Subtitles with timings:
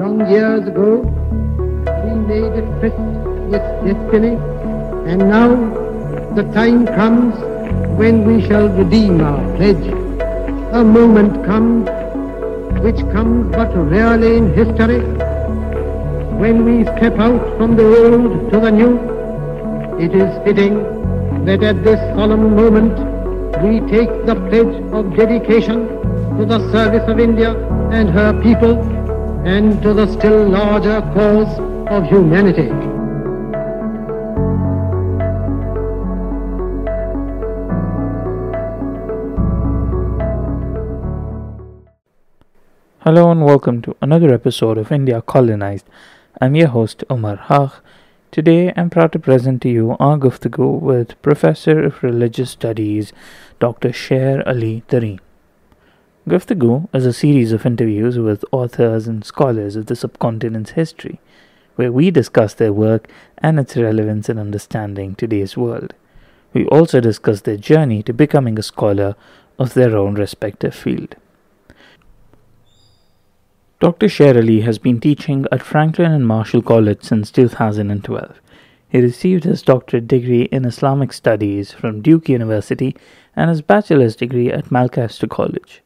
[0.00, 1.00] Long years ago,
[2.04, 2.96] we made a tryst
[3.52, 4.36] with destiny,
[5.04, 5.48] and now
[6.34, 7.34] the time comes
[7.98, 9.88] when we shall redeem our pledge.
[10.72, 11.90] A moment comes
[12.82, 15.00] which comes but rarely in history,
[16.44, 18.94] when we step out from the old to the new.
[19.98, 20.78] It is fitting
[21.44, 22.96] that at this solemn moment
[23.62, 25.86] we take the pledge of dedication
[26.38, 27.54] to the service of India
[27.90, 28.99] and her people
[29.44, 32.68] and to the still larger cause of humanity.
[42.98, 45.86] Hello and welcome to another episode of India Colonized.
[46.38, 47.82] I'm your host Omar Haq.
[48.30, 53.14] Today I'm proud to present to you our Guftagu with Professor of Religious Studies
[53.58, 53.90] Dr.
[53.90, 55.18] Sher Ali Tareen.
[56.28, 61.18] Guftagu is a series of interviews with authors and scholars of the subcontinent's history,
[61.76, 65.94] where we discuss their work and its relevance in understanding today's world.
[66.52, 69.16] We also discuss their journey to becoming a scholar
[69.58, 71.16] of their own respective field.
[73.80, 74.10] Dr.
[74.10, 78.40] Sher Ali has been teaching at Franklin and Marshall College since 2012.
[78.90, 82.94] He received his doctorate degree in Islamic Studies from Duke University
[83.34, 85.82] and his bachelor's degree at Lancaster College.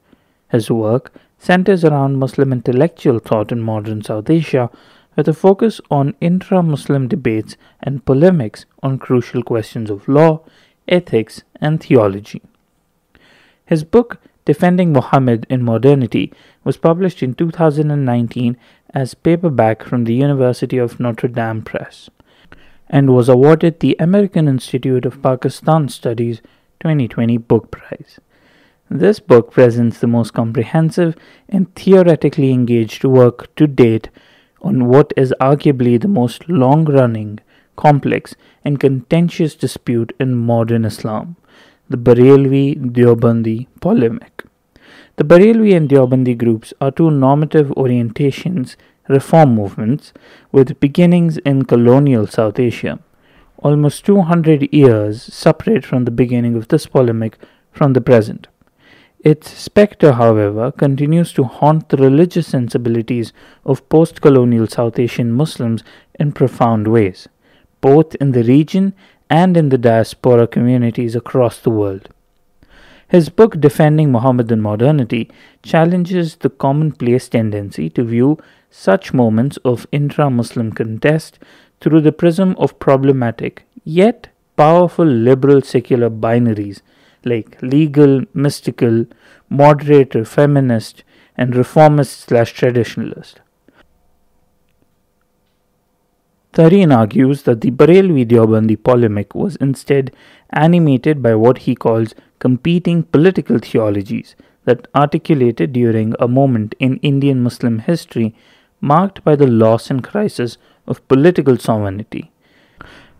[0.54, 4.70] His work centers around Muslim intellectual thought in modern South Asia
[5.16, 10.42] with a focus on intra Muslim debates and polemics on crucial questions of law,
[10.86, 12.40] ethics, and theology.
[13.66, 18.56] His book, Defending Muhammad in Modernity was published in 2019
[18.90, 22.10] as paperback from the University of Notre Dame Press
[22.88, 26.42] and was awarded the American Institute of Pakistan Studies
[26.78, 28.20] 2020 Book Prize.
[28.90, 31.16] This book presents the most comprehensive
[31.48, 34.10] and theoretically engaged work to date
[34.60, 37.40] on what is arguably the most long running,
[37.76, 41.36] complex, and contentious dispute in modern Islam
[41.88, 44.44] the Barelvi Deobandi polemic.
[45.16, 48.76] The Barelvi and Deobandi groups are two normative orientations
[49.08, 50.12] reform movements
[50.50, 52.98] with beginnings in colonial South Asia,
[53.58, 57.38] almost 200 years separate from the beginning of this polemic
[57.70, 58.48] from the present.
[59.24, 63.32] Its spectre, however, continues to haunt the religious sensibilities
[63.64, 65.82] of post colonial South Asian Muslims
[66.20, 67.26] in profound ways,
[67.80, 68.92] both in the region
[69.30, 72.10] and in the diaspora communities across the world.
[73.08, 75.30] His book Defending Muhammad in Modernity
[75.62, 78.36] challenges the commonplace tendency to view
[78.70, 81.38] such moments of intra Muslim contest
[81.80, 86.82] through the prism of problematic yet powerful liberal secular binaries
[87.24, 89.06] like legal, mystical,
[89.48, 91.04] moderator, feminist,
[91.36, 93.36] and reformist slash traditionalist.
[96.52, 100.14] Tareen argues that the Barelvi Deobandi polemic was instead
[100.50, 107.42] animated by what he calls competing political theologies that articulated during a moment in Indian
[107.42, 108.36] Muslim history
[108.80, 112.30] marked by the loss and crisis of political sovereignty.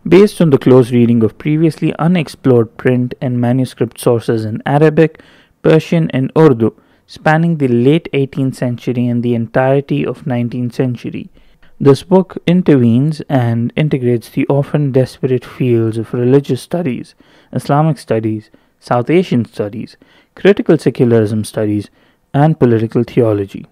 [0.07, 5.23] Based on the close reading of previously unexplored print and manuscript sources in Arabic,
[5.63, 11.31] Persian, and Urdu spanning the late 18th century and the entirety of 19th century,
[11.81, 17.15] this book intervenes and integrates the often disparate fields of religious studies,
[17.53, 19.97] Islamic studies, South Asian studies,
[20.35, 21.89] critical secularism studies,
[22.35, 23.67] and political theology.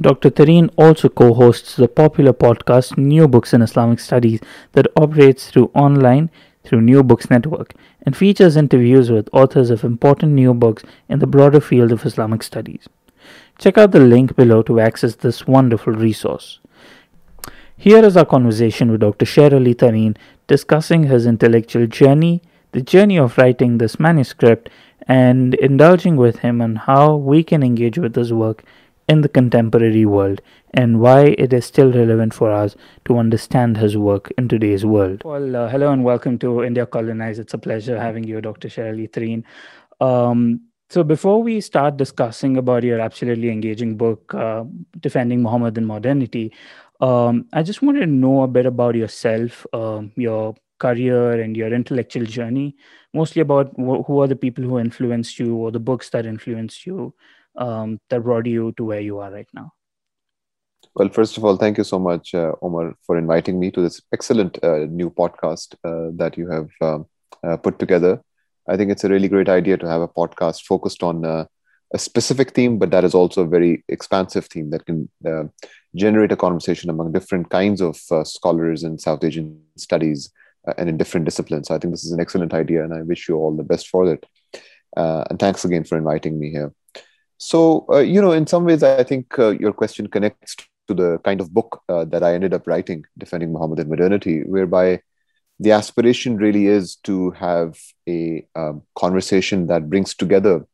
[0.00, 0.30] Dr.
[0.30, 4.38] Tareen also co hosts the popular podcast New Books in Islamic Studies
[4.72, 6.30] that operates through online
[6.62, 11.26] through New Books Network and features interviews with authors of important new books in the
[11.26, 12.88] broader field of Islamic studies.
[13.58, 16.60] Check out the link below to access this wonderful resource.
[17.76, 19.24] Here is our conversation with Dr.
[19.24, 20.16] Sher Ali Tareen
[20.46, 24.68] discussing his intellectual journey, the journey of writing this manuscript,
[25.08, 28.62] and indulging with him on how we can engage with his work
[29.08, 30.40] in the contemporary world
[30.74, 35.22] and why it is still relevant for us to understand his work in today's world.
[35.24, 37.40] Well, uh, hello and welcome to India Colonized.
[37.40, 38.68] It's a pleasure having you, Dr.
[38.68, 39.44] Sher Ali Tareen.
[40.00, 40.60] Um,
[40.90, 44.64] so before we start discussing about your absolutely engaging book, uh,
[45.00, 46.52] Defending Muhammad and Modernity,
[47.00, 51.72] um, I just wanted to know a bit about yourself, um, your career, and your
[51.72, 52.76] intellectual journey.
[53.14, 56.86] Mostly about wh- who are the people who influenced you, or the books that influenced
[56.86, 57.14] you,
[57.58, 59.72] um, that brought you to where you are right now.
[60.94, 64.00] Well, first of all, thank you so much, uh, Omar, for inviting me to this
[64.12, 67.06] excellent uh, new podcast uh, that you have um,
[67.44, 68.20] uh, put together.
[68.68, 71.44] I think it's a really great idea to have a podcast focused on uh,
[71.94, 75.44] a specific theme, but that is also a very expansive theme that can uh,
[75.94, 80.30] generate a conversation among different kinds of scholars in South Asian studies
[80.76, 81.68] and in different disciplines.
[81.68, 83.88] So I think this is an excellent idea, and I wish you all the best
[83.88, 84.26] for it.
[84.96, 86.74] And thanks again for inviting me here.
[87.38, 90.56] So, uh, you know, in some ways, I think uh, your question connects
[90.88, 95.00] to the kind of book that I ended up writing, Defending Muhammad in Modernity, whereby
[95.60, 100.66] the aspiration really is to have a um, conversation that brings together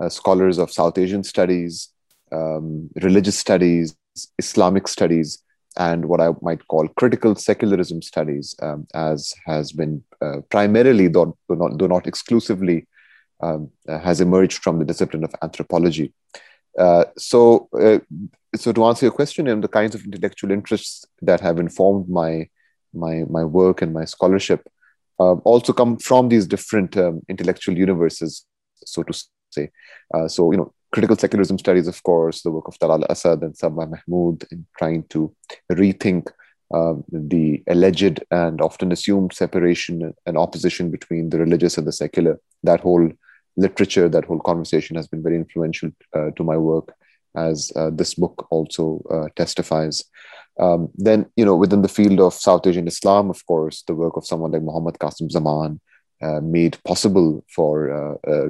[0.00, 1.88] uh, scholars of South Asian studies,
[2.32, 3.96] um, religious studies,
[4.38, 5.42] Islamic studies,
[5.78, 11.36] and what I might call critical secularism studies, um, as has been uh, primarily, though,
[11.48, 12.86] not, though not exclusively,
[13.40, 16.12] um, uh, has emerged from the discipline of anthropology.
[16.78, 17.98] Uh, so, uh,
[18.54, 22.48] so to answer your question, the kinds of intellectual interests that have informed my
[22.94, 24.66] my my work and my scholarship
[25.18, 28.44] uh, also come from these different um, intellectual universes,
[28.84, 29.12] so to
[29.50, 29.70] say.
[30.28, 33.86] So you know, critical secularism studies, of course, the work of Talal Asad and Saba
[33.86, 35.34] Mahmood in trying to
[35.72, 36.28] rethink
[36.74, 42.40] um, the alleged and often assumed separation and opposition between the religious and the secular.
[42.62, 43.10] That whole
[43.56, 46.94] literature, that whole conversation has been very influential uh, to my work,
[47.34, 50.04] as uh, this book also uh, testifies.
[50.58, 54.16] Um, then, you know, within the field of South Asian Islam, of course, the work
[54.16, 55.80] of someone like Muhammad Qasim Zaman
[56.22, 58.48] uh, made possible for uh,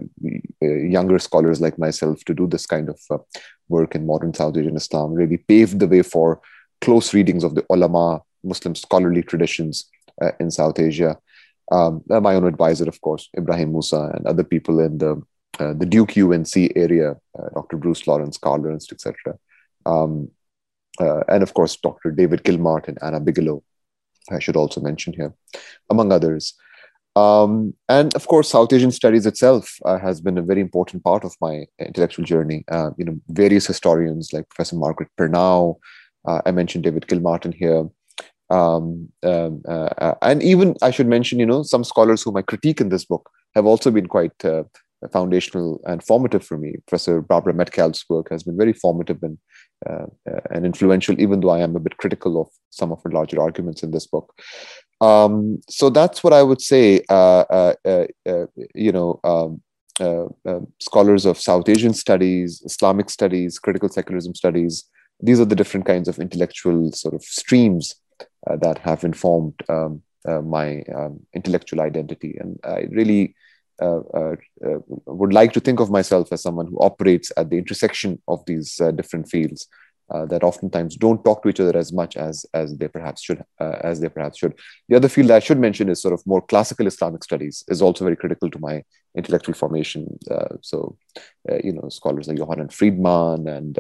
[0.61, 3.01] younger scholars like myself to do this kind of
[3.69, 6.41] work in modern South Asian Islam, really paved the way for
[6.81, 9.91] close readings of the ulama, Muslim scholarly traditions
[10.39, 11.19] in South Asia.
[11.73, 15.23] Um, my own advisor, of course, Ebrahim Moosa, and other people in the
[15.59, 17.17] the Duke UNC area,
[17.55, 17.79] Dr.
[17.79, 19.39] Bruce Lawrence, Carl Ernst, etc.
[19.87, 20.31] Um,
[21.01, 22.11] uh, and of course Dr.
[22.11, 23.63] David Gilmartin and Anna Bigelow,
[24.31, 25.35] I should also mention here,
[25.91, 26.55] among others.
[27.15, 31.25] Um, and of course, South Asian studies itself uh, has been a very important part
[31.25, 32.65] of my intellectual journey.
[32.71, 35.77] Uh, you know, various historians like Professor Margaret Pernau,
[36.27, 37.89] uh, I mentioned David Gilmartin here,
[38.51, 42.81] um, um, uh, and even I should mention, you know, some scholars whom I critique
[42.81, 44.65] in this book have also been quite uh,
[45.13, 46.77] foundational and formative for me.
[46.87, 49.39] Professor Barbara Metcalfe's work has been very formative and
[49.89, 50.07] uh,
[50.51, 53.83] and influential, even though I am a bit critical of some of her larger arguments
[53.83, 54.33] in this book.
[55.01, 57.03] Um, so that's what I would say.
[57.09, 59.61] Uh, uh, uh, uh you know, um,
[60.81, 64.85] scholars of South Asian studies, Islamic studies, critical secularism studies.
[65.21, 67.95] These are the different kinds of intellectual sort of streams
[68.45, 73.35] that have informed um, my um, intellectual identity, and I really
[73.81, 74.37] uh, uh,
[74.67, 78.43] uh, would like to think of myself as someone who operates at the intersection of
[78.47, 79.69] these different fields
[80.29, 84.01] that oftentimes don't talk to each other as much as as they perhaps should as
[84.01, 84.55] they perhaps should.
[84.89, 88.05] The other field I should mention is sort of more classical Islamic studies is also
[88.05, 88.83] very critical to my
[89.15, 90.19] intellectual formation.
[90.63, 90.97] so,
[91.63, 93.75] you know, scholars like Yohanan Friedmann and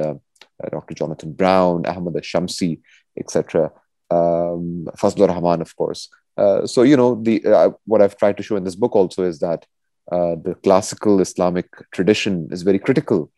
[0.71, 0.95] Dr.
[0.95, 2.81] Jonathan Brown, Ahmad Shamsi,
[3.19, 3.71] etc.
[4.11, 6.09] Um, Fazlur Rahman, of course.
[6.37, 9.25] Uh, so you know the uh, what I've tried to show in this book also
[9.25, 9.67] is that
[10.13, 13.33] uh, the classical Islamic tradition is very critical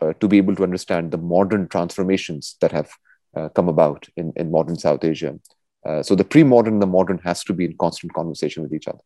[0.00, 2.90] uh, to be able to understand the modern transformations that have
[3.36, 5.38] uh, come about in, in modern South Asia.
[5.84, 8.88] Uh, so the pre-modern and the modern has to be in constant conversation with each
[8.88, 8.98] other.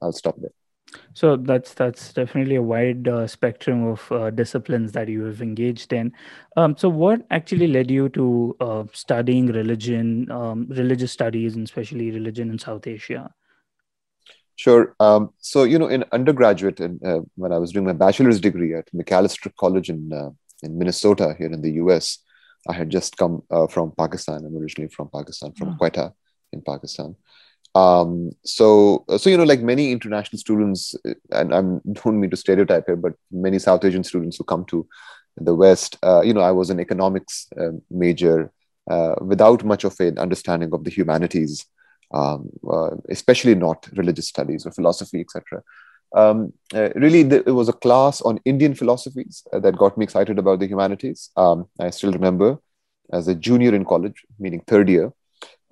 [0.00, 0.52] I'll stop there.
[1.14, 5.92] So that's that's definitely a wide uh, spectrum of uh, disciplines that you have engaged
[5.92, 6.12] in.
[6.56, 12.10] Um, so what actually led you to uh, studying religion, um, religious studies, and especially
[12.10, 13.32] religion in South Asia?
[14.56, 14.94] Sure.
[15.00, 18.74] Um, so, you know, in undergraduate, and uh, when I was doing my bachelor's degree
[18.74, 20.30] at Macalester College in uh,
[20.62, 22.18] in Minnesota, here in the U.S.,
[22.68, 24.44] I had just come uh, from Pakistan.
[24.44, 25.76] I'm originally from Pakistan, from oh.
[25.80, 26.12] Quetta
[26.52, 27.16] in Pakistan.
[27.74, 31.60] Um, so, uh, so you know, like many international students, uh, and I
[31.92, 34.86] don't mean to stereotype here, but many South Asian students who come to
[35.36, 37.48] the West, uh, you know, I was an economics
[37.90, 38.52] major
[39.20, 41.64] without much of an understanding of the humanities
[42.12, 45.62] um, uh, especially not religious studies or philosophy, etc.
[46.14, 50.04] Um, uh, really, the, it was a class on Indian philosophies uh, that got me
[50.04, 51.30] excited about the humanities.
[51.36, 52.58] Um, I still remember
[53.12, 55.10] as a junior in college, meaning third year, uh,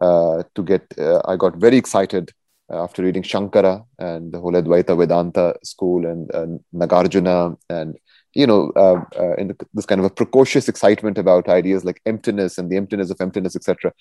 [0.00, 2.33] to get, uh, I got very excited
[2.71, 7.97] after reading Shankara and the whole Advaita Vedanta school and, and Nagarjuna and
[8.35, 12.00] you know, uh, uh, in the, this kind of a precocious excitement about ideas like
[12.07, 13.93] emptiness and the emptiness of emptiness, etc.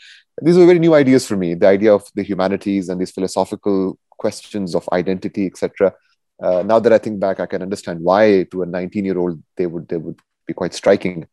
[0.42, 1.54] These were very new ideas for me.
[1.54, 5.94] The idea of the humanities and these philosophical questions of identity, etc.
[6.42, 9.88] Uh, now that I think back, I can understand why to a 19-year-old they would
[9.88, 11.28] they would be quite striking.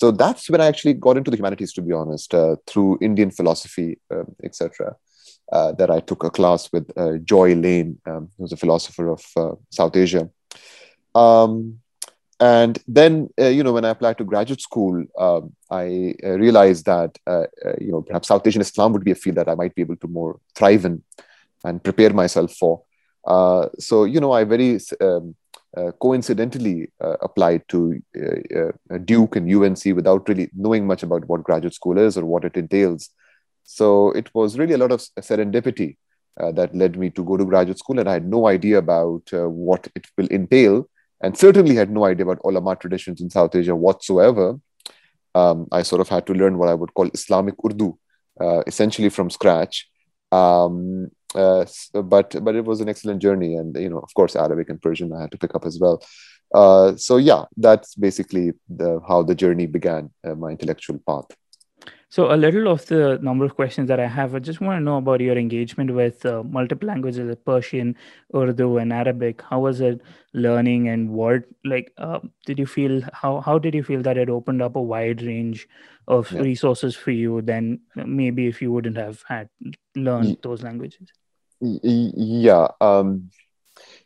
[0.00, 3.30] So that's when I actually got into the humanities, to be honest, uh, through Indian
[3.30, 4.96] philosophy, uh, etc.
[5.52, 6.86] Uh, that I took a class with
[7.26, 9.22] Joy Laine, um, who's a philosopher of
[9.70, 10.30] South Asia
[11.14, 11.80] Um,
[12.40, 16.86] and then, uh, you know, when I applied to graduate school, um, I uh, realized
[16.86, 19.54] that, uh, uh, you know, perhaps South Asian Islam would be a field that I
[19.54, 21.02] might be able to more thrive in
[21.62, 22.82] and prepare myself for.
[23.26, 25.34] Uh, so, you know, I very um,
[25.76, 28.00] uh, coincidentally applied to
[29.04, 32.56] Duke and UNC without really knowing much about what graduate school is or what it
[32.56, 33.10] entails.
[33.64, 35.96] So it was really a lot of serendipity
[36.36, 39.86] that led me to go to graduate school, and I had no idea about what
[39.94, 40.88] it will entail
[41.20, 44.58] and certainly had no idea about ulama traditions in South Asia whatsoever.
[45.34, 47.96] Um, I sort of had to learn what I would call Islamic Urdu,
[48.40, 49.88] uh, essentially from scratch.
[50.32, 51.64] Um, uh,
[52.02, 55.12] but but it was an excellent journey, and you know, of course, Arabic and Persian
[55.12, 56.02] I had to pick up as well.
[56.54, 61.26] Uh, so yeah, that's basically the, how the journey began, uh, my intellectual path.
[62.12, 64.84] So, a little of the number of questions that I have, I just want to
[64.84, 67.94] know about your engagement with uh, multiple languages like Persian,
[68.34, 69.42] Urdu, and Arabic.
[69.48, 70.00] How was it
[70.34, 73.00] learning, and what like uh, did you feel?
[73.12, 75.68] How how did you feel that it opened up a wide range
[76.08, 76.40] of yeah.
[76.40, 79.48] resources for you than maybe if you wouldn't have had
[79.94, 81.12] learned those languages?
[81.60, 82.66] Yeah.
[82.80, 83.30] Um,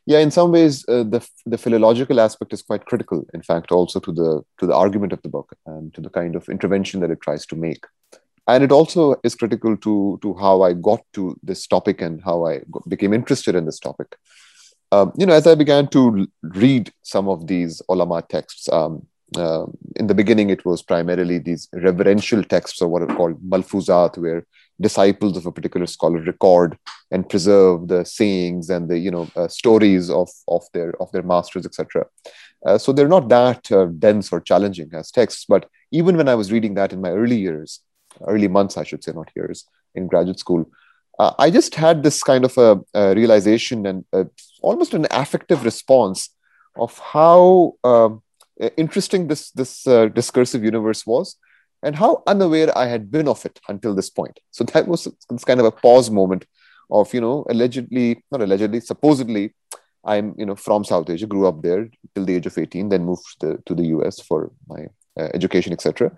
[0.06, 4.00] yeah in some ways uh, the the philological aspect is quite critical in fact also
[4.00, 7.11] to the to the argument of the book and to the kind of intervention that
[7.11, 7.84] it tries to make.
[8.46, 12.46] And it also is critical to to how i got to this topic and how
[12.46, 14.16] i became interested in this topic.
[14.92, 19.06] Um, you know as i began to read some of these ulama texts um,
[19.37, 24.18] uh, in the beginning it was primarily these reverential texts or what are called malfuzat
[24.18, 24.46] where
[24.80, 26.76] disciples of a particular scholar record
[27.10, 31.22] and preserve the sayings and the you know uh, stories of of their of their
[31.22, 32.04] masters etc
[32.66, 36.34] uh, so they're not that uh, dense or challenging as texts but even when i
[36.34, 37.80] was reading that in my early years
[38.26, 39.64] early months i should say not years
[39.94, 40.68] in graduate school
[41.20, 44.26] uh, i just had this kind of a, a realization and a,
[44.60, 46.30] almost an affective response
[46.76, 48.22] of how um,
[48.76, 51.36] interesting this this uh, discursive universe was
[51.84, 54.40] and how unaware I had been of it until this point.
[54.50, 55.06] So that was
[55.46, 56.46] kind of a pause moment
[56.90, 59.54] of, you know, allegedly, not allegedly, supposedly,
[60.04, 63.04] I'm, you know, from South Asia, grew up there till the age of 18, then
[63.04, 64.86] moved to the, to the US for my
[65.18, 66.12] uh, education, etc.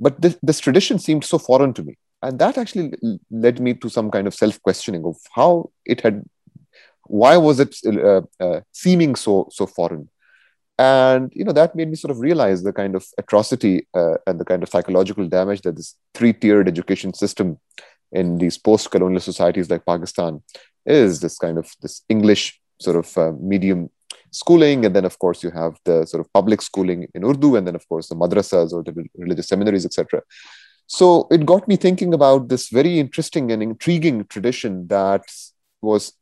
[0.00, 1.96] But this, this tradition seemed so foreign to me.
[2.22, 2.92] And that actually
[3.30, 6.24] led me to some kind of self questioning of how it had,
[7.04, 10.08] why was it uh, uh, seeming so, so foreign?
[10.78, 14.38] And you know that made me sort of realize the kind of atrocity uh, and
[14.38, 17.58] the kind of psychological damage that this three-tiered education system
[18.12, 20.42] in these post-colonial societies like pakistan
[20.86, 23.90] is this kind of this english sort of uh, medium
[24.30, 24.84] schooling.
[24.84, 27.74] And then of course you have the sort of public schooling in urdu and then
[27.74, 30.22] of course the madrasas or the religious seminaries etc
[30.86, 35.22] so it got me thinking about this very interesting and intriguing tradition that
[35.82, 36.12] was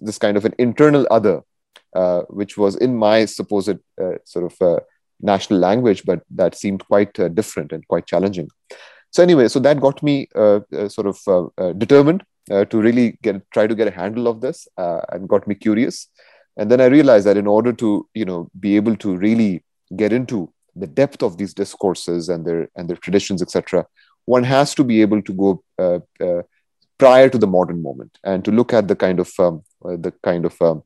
[0.00, 1.40] this kind of an internal other
[1.94, 4.80] uh, which was in my supposed uh, sort of uh,
[5.20, 8.48] national language, but that seemed quite different and quite challenging.
[9.10, 10.28] So anyway, so that got me
[10.88, 15.46] sort of determined to really get try to get a handle of this, and got
[15.46, 16.08] me curious.
[16.56, 19.62] And then I realized that in order to you know be able to really
[19.94, 23.86] get into the depth of these discourses and their and their traditions, etc.,
[24.24, 26.42] one has to be able to go uh, uh,
[26.98, 30.12] prior to the modern moment and to look at the kind of um, uh, the
[30.22, 30.82] kind of um,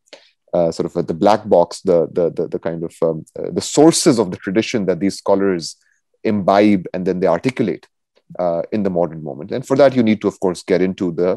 [0.56, 3.50] uh, sort of uh, the black box, the the the, the kind of um, uh,
[3.58, 5.76] the sources of the tradition that these scholars
[6.24, 7.84] imbibe and then they articulate
[8.38, 9.52] uh, in the modern moment.
[9.52, 11.30] And for that, you need to, of course, get into the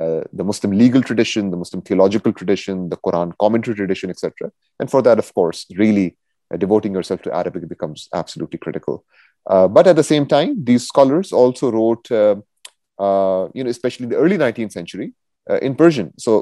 [0.00, 4.50] uh, the Muslim legal tradition, the Muslim theological tradition, the Quran commentary tradition, etc.
[4.80, 6.16] And for that, of course, really
[6.64, 9.04] devoting yourself to Arabic becomes absolutely critical.
[9.76, 12.06] but at the same time, these scholars also wrote,
[13.56, 15.08] you know, especially in the early 19th century,
[15.66, 16.08] in Persian.
[16.26, 16.32] So,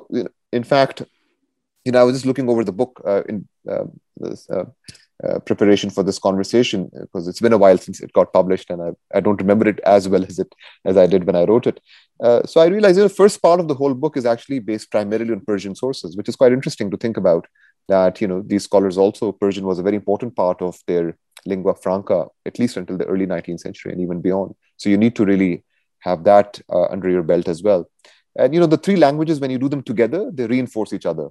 [0.59, 0.97] in fact,
[1.85, 3.85] you know, I was just looking over the book uh, in uh,
[4.17, 4.65] this, uh,
[5.23, 8.83] uh preparation for this conversation because it's been a while since it got published, and
[8.83, 10.53] I, I don't remember it as well as it
[10.85, 11.81] as I did when I wrote it.
[12.21, 15.33] Uh, so I realized the first part of the whole book is actually based primarily
[15.33, 17.47] on Persian sources, which is quite interesting to think about.
[17.87, 21.75] That you know these scholars also Persian was a very important part of their lingua
[21.75, 24.55] franca, at least until the early 19th century and even beyond.
[24.79, 25.65] So you need to really
[26.01, 27.91] have that uh, under your belt as well.
[28.37, 31.29] And you know the three languages when you do them together, they reinforce each other.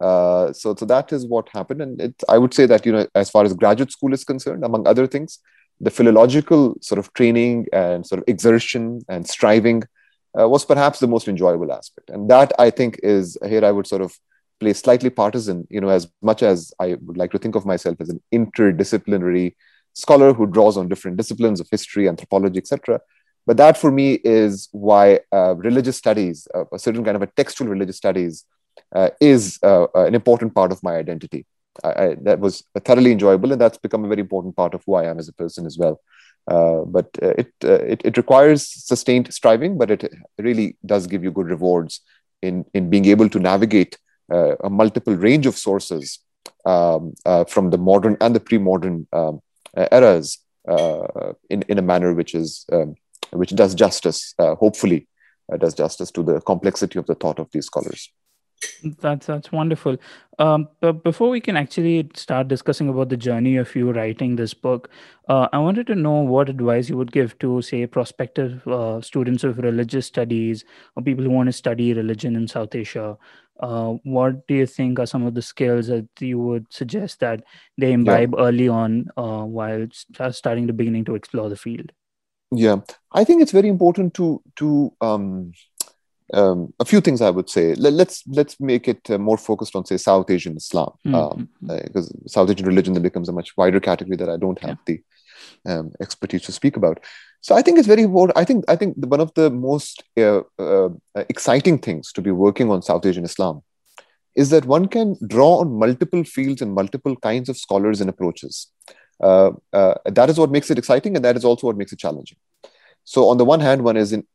[0.00, 3.06] Uh, so, so that is what happened, and it, I would say that you know,
[3.14, 5.38] as far as graduate school is concerned, among other things,
[5.80, 9.82] the philological sort of training and sort of exertion and striving
[10.38, 13.86] uh, was perhaps the most enjoyable aspect, and that I think is here I would
[13.86, 14.16] sort of
[14.58, 15.66] play slightly partisan.
[15.68, 19.54] You know, as much as I would like to think of myself as an interdisciplinary
[19.92, 23.00] scholar who draws on different disciplines of history, anthropology, etc.
[23.46, 27.26] But that for me is why uh, religious studies, uh, a certain kind of a
[27.26, 28.44] textual religious studies,
[28.94, 31.46] uh, is uh, uh, an important part of my identity.
[31.84, 34.94] I, I, that was thoroughly enjoyable, and that's become a very important part of who
[34.94, 36.00] I am as a person as well.
[36.50, 41.22] Uh, but uh, it, uh, it, it requires sustained striving, but it really does give
[41.22, 42.00] you good rewards
[42.42, 43.98] in in being able to navigate
[44.30, 46.20] a multiple range of sources
[46.64, 47.14] um,
[47.48, 49.42] from the modern and the pre-modern um,
[49.92, 50.38] eras
[51.50, 52.94] in in a manner which is um,
[53.32, 55.06] which does justice, hopefully,
[55.58, 58.10] does justice to the complexity of the thought of these scholars.
[59.00, 59.96] That's that's wonderful.
[60.38, 64.54] Um, but before we can actually start discussing about the journey of you writing this
[64.54, 64.90] book,
[65.28, 69.44] uh, I wanted to know what advice you would give to, say, prospective uh, students
[69.44, 70.64] of religious studies
[70.96, 73.18] or people who want to study religion in South Asia.
[73.60, 77.44] Uh, what do you think are some of the skills that you would suggest that
[77.76, 78.40] they imbibe yeah.
[78.40, 79.86] early on uh, while
[80.30, 81.92] starting to beginning to explore the field?
[82.52, 82.76] Yeah,
[83.12, 85.52] I think it's very important to to um,
[86.32, 87.74] um, a few things I would say.
[87.74, 91.14] Let, us let's, let's make it uh, more focused on say South Asian Islam, mm-hmm.
[91.14, 94.60] um, because uh, South Asian religion then becomes a much wider category that I don't
[94.60, 94.96] have yeah.
[95.64, 97.02] the um, expertise to speak about.
[97.42, 98.36] So I think it's very important.
[98.36, 102.70] I think I think one of the most uh, uh, exciting things to be working
[102.70, 103.62] on South Asian Islam
[104.36, 108.68] is that one can draw on multiple fields and multiple kinds of scholars and approaches.
[109.20, 111.98] Uh, uh, that is what makes it exciting, and that is also what makes it
[111.98, 112.38] challenging.
[113.04, 114.26] So on the one hand, one is in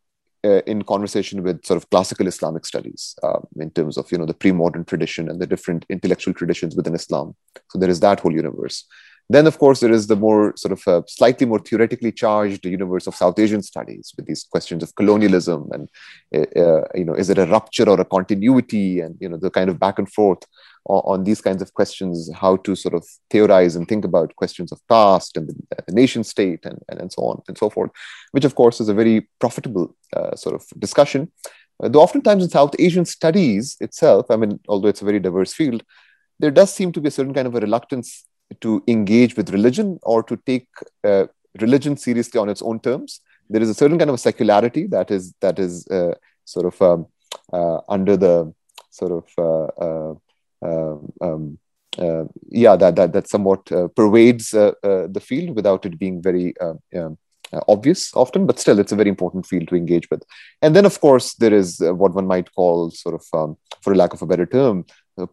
[0.45, 4.25] uh, in conversation with sort of classical Islamic studies um, in terms of you know
[4.25, 7.35] the pre-modern tradition and the different intellectual traditions within Islam.
[7.71, 8.85] So there is that whole universe.
[9.27, 13.07] Then, of course, there is the more sort of uh, slightly more theoretically charged universe
[13.07, 15.89] of South Asian studies with these questions of colonialism and
[16.35, 19.49] uh, uh you know is it a rupture or a continuity and you know the
[19.49, 20.43] kind of back and forth
[20.85, 24.79] on, these kinds of questions, how to sort of theorize and think about questions of
[24.89, 27.91] caste and the, the nation state and, and, and so on and so forth,
[28.31, 31.31] which of course is a very profitable uh, sort of discussion.
[31.81, 35.53] Uh, though oftentimes in South Asian studies itself, I mean, although it's a very diverse
[35.53, 35.83] field,
[36.39, 38.25] there does seem to be a certain kind of a reluctance
[38.61, 40.67] to engage with religion or to take
[41.03, 41.25] uh,
[41.59, 43.21] religion seriously on its own terms.
[43.49, 46.81] There is a certain kind of a secularity that is that is uh, sort of
[46.81, 47.07] um,
[47.51, 48.53] uh, under the
[48.89, 50.13] sort of uh,
[50.61, 51.59] um, um,
[51.98, 56.53] uh, yeah, that that that somewhat uh, pervades uh, the field without it being very
[56.59, 57.18] um,
[57.68, 60.24] obvious often, but still, it's a very important field to engage with.
[60.61, 64.13] And then, of course, there is what one might call sort of, um, for lack
[64.13, 64.83] of a better term,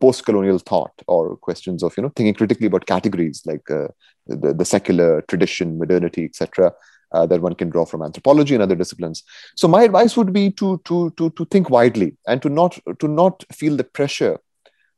[0.00, 3.88] post-colonial thought or questions of you know thinking critically about categories like uh,
[4.26, 6.72] the, the secular tradition modernity etc
[7.12, 9.24] uh, that one can draw from anthropology and other disciplines
[9.56, 13.08] so my advice would be to to to to think widely and to not to
[13.08, 14.38] not feel the pressure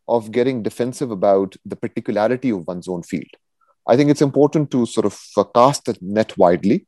[0.08, 3.30] of getting defensive about the particularity of one's own field.
[3.86, 6.86] I think it's important to sort of uh, cast the net widely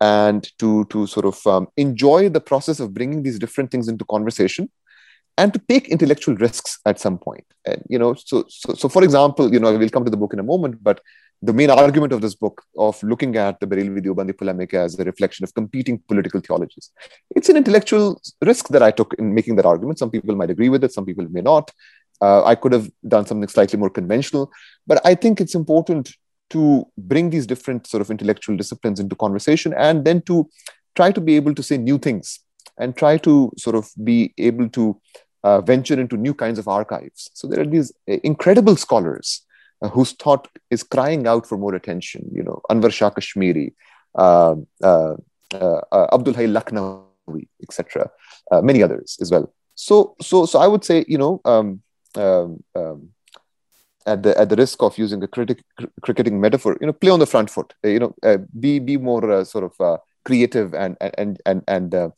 [0.00, 4.04] and to, to sort of um, enjoy the process of bringing these different things into
[4.04, 4.70] conversation
[5.38, 7.44] and to take intellectual risks at some point.
[7.66, 10.32] And, you know, so, so, so for example, you know, we'll come to the book
[10.32, 11.00] in a moment, but
[11.42, 15.04] the main argument of this book of looking at the Barelvi Deobandi polemic as a
[15.04, 16.90] reflection of competing political theologies.
[17.34, 19.98] It's an intellectual risk that I took in making that argument.
[19.98, 21.70] Some people might agree with it, some people may not.
[22.20, 24.50] Uh, I could have done something slightly more conventional,
[24.86, 26.12] but I think it's important
[26.50, 30.48] to bring these different sort of intellectual disciplines into conversation and then to
[30.94, 32.40] try to be able to say new things
[32.78, 35.00] and try to sort of be able to
[35.44, 37.30] uh, venture into new kinds of archives.
[37.34, 39.42] So there are these uh, incredible scholars
[39.82, 42.28] uh, whose thought is crying out for more attention.
[42.32, 43.74] You know, Anwar Shah Kashmiri,
[44.16, 45.14] um, uh,
[45.52, 48.10] uh, uh, Abdul Hayy Lakhnawi, etc.
[48.62, 49.52] many others as well.
[49.74, 51.82] So, so, so I would say, you know, um,
[52.14, 53.10] um, um,
[54.06, 55.62] at the at the risk of using a critic,
[56.00, 57.74] cricketing metaphor, you know, play on the front foot.
[57.84, 61.62] Uh, you know, uh, be be more uh, sort of uh, creative and and and
[61.66, 62.10] and uh,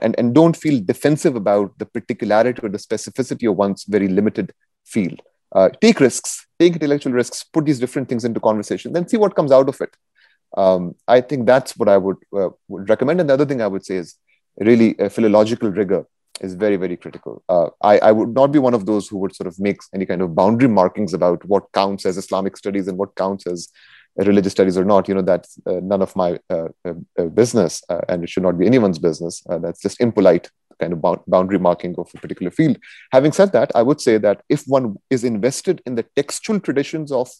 [0.00, 4.52] and and don't feel defensive about the particularity or the specificity of one's very limited
[4.84, 5.20] field.
[5.80, 9.52] take risks, take intellectual risks, put these different things into conversation, then see what comes
[9.52, 9.96] out of it.
[10.56, 13.20] Um, I think that's what I would would recommend.
[13.20, 14.16] And the other thing I would say is
[14.70, 16.06] really philological rigor
[16.40, 17.42] is very very critical.
[17.48, 20.06] Uh, I, I would not be one of those who would sort of make any
[20.06, 23.68] kind of boundary markings about what counts as islamic studies and what counts as
[24.16, 25.08] religious studies or not.
[25.08, 28.42] You know that's uh, none of my uh, uh, uh business uh, and it should
[28.42, 29.42] not be anyone's business.
[29.48, 32.78] That's just impolite kind of boundary marking of a particular field.
[33.12, 37.12] Having said that i would say that if one is invested in the textual traditions
[37.12, 37.30] of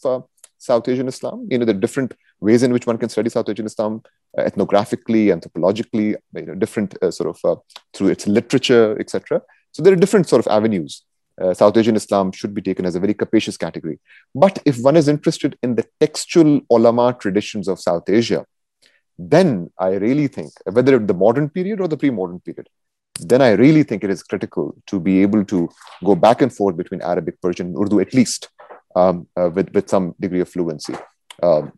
[0.64, 1.46] South Asian Islam.
[1.50, 4.02] You know, the different ways in which one can study South Asian Islam
[4.38, 7.60] uh, ethnographically, anthropologically, you know, different uh, sort of uh,
[7.92, 9.42] through its literature, etc.
[9.72, 11.04] So there are different sort of avenues.
[11.40, 13.98] Uh, South Asian Islam should be taken as a very capacious category.
[14.34, 18.44] But if one is interested in the textual ulama traditions of South Asia,
[19.18, 22.68] then I really think, whether the modern period or the pre-modern period,
[23.20, 25.68] then I really think it is critical to be able to
[26.04, 28.48] go back and forth between Arabic, Persian, Urdu at least,
[28.94, 30.94] um, uh, with with some degree of fluency.
[31.42, 31.72] Um,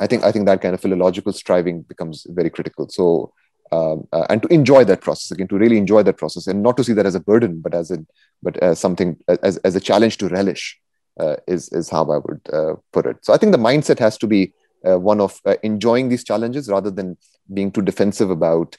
[0.00, 2.88] I think I think that kind of philological striving becomes very critical.
[2.88, 3.32] So
[3.72, 6.76] um, uh, and to enjoy that process again, to really enjoy that process, and not
[6.76, 7.98] to see that as a burden, but as a
[8.42, 10.78] but as something as as a challenge to relish
[11.20, 13.16] uh, is is how I would uh, put it.
[13.24, 14.52] So I think the mindset has to be
[14.86, 17.16] uh, one of uh, enjoying these challenges rather than
[17.52, 18.76] being too defensive about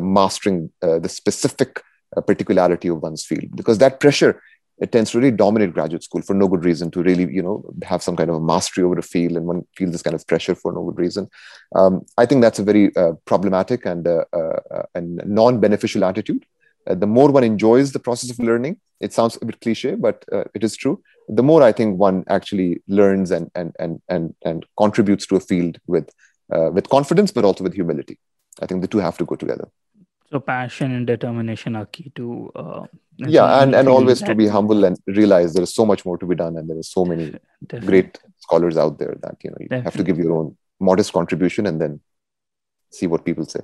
[0.00, 1.82] mastering the specific
[2.26, 4.40] particularity of one's field, because that pressure
[4.78, 7.64] it tends to really dominate graduate school for no good reason to really you know
[7.84, 10.26] have some kind of a mastery over a field and one feels this kind of
[10.26, 11.28] pressure for no good reason.
[11.74, 16.44] Um, i think that's a very uh, problematic and uh, uh, and non-beneficial attitude.
[16.86, 20.24] Uh, the more one enjoys the process of learning it sounds a bit cliche but
[20.32, 21.00] uh, it is true.
[21.28, 25.40] The more i think one actually learns and and and and, and contributes to a
[25.40, 26.10] field with
[26.54, 28.18] uh, with confidence but also with humility.
[28.62, 29.68] I think the two have to go together.
[30.30, 32.52] So passion and determination are key to
[33.22, 36.18] uh, yeah and, and always to be humble and realize there is so much more
[36.18, 37.26] to be done and there are so many
[37.66, 37.86] Definitely.
[37.86, 39.84] great scholars out there that you know you Definitely.
[39.84, 42.00] have to give your own modest contribution and then
[42.90, 43.60] see what people say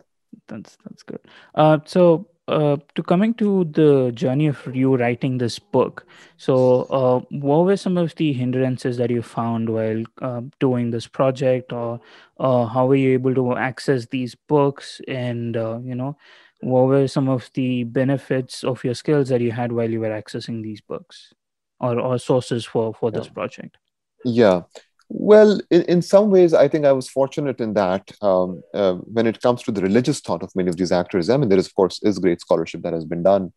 [0.47, 1.21] that's that's good
[1.55, 7.21] uh, so uh, to coming to the journey of you writing this book so uh,
[7.31, 12.01] what were some of the hindrances that you found while uh, doing this project or
[12.39, 16.17] uh, how were you able to access these books and uh, you know
[16.61, 20.11] what were some of the benefits of your skills that you had while you were
[20.11, 21.33] accessing these books
[21.79, 23.79] or, or sources for for this project?
[24.25, 24.63] Yeah.
[25.09, 29.27] Well in, in some ways i think i was fortunate in that um, uh, when
[29.27, 31.67] it comes to the religious thought of many of these actors i mean there is
[31.67, 33.53] of course is great scholarship that has been done.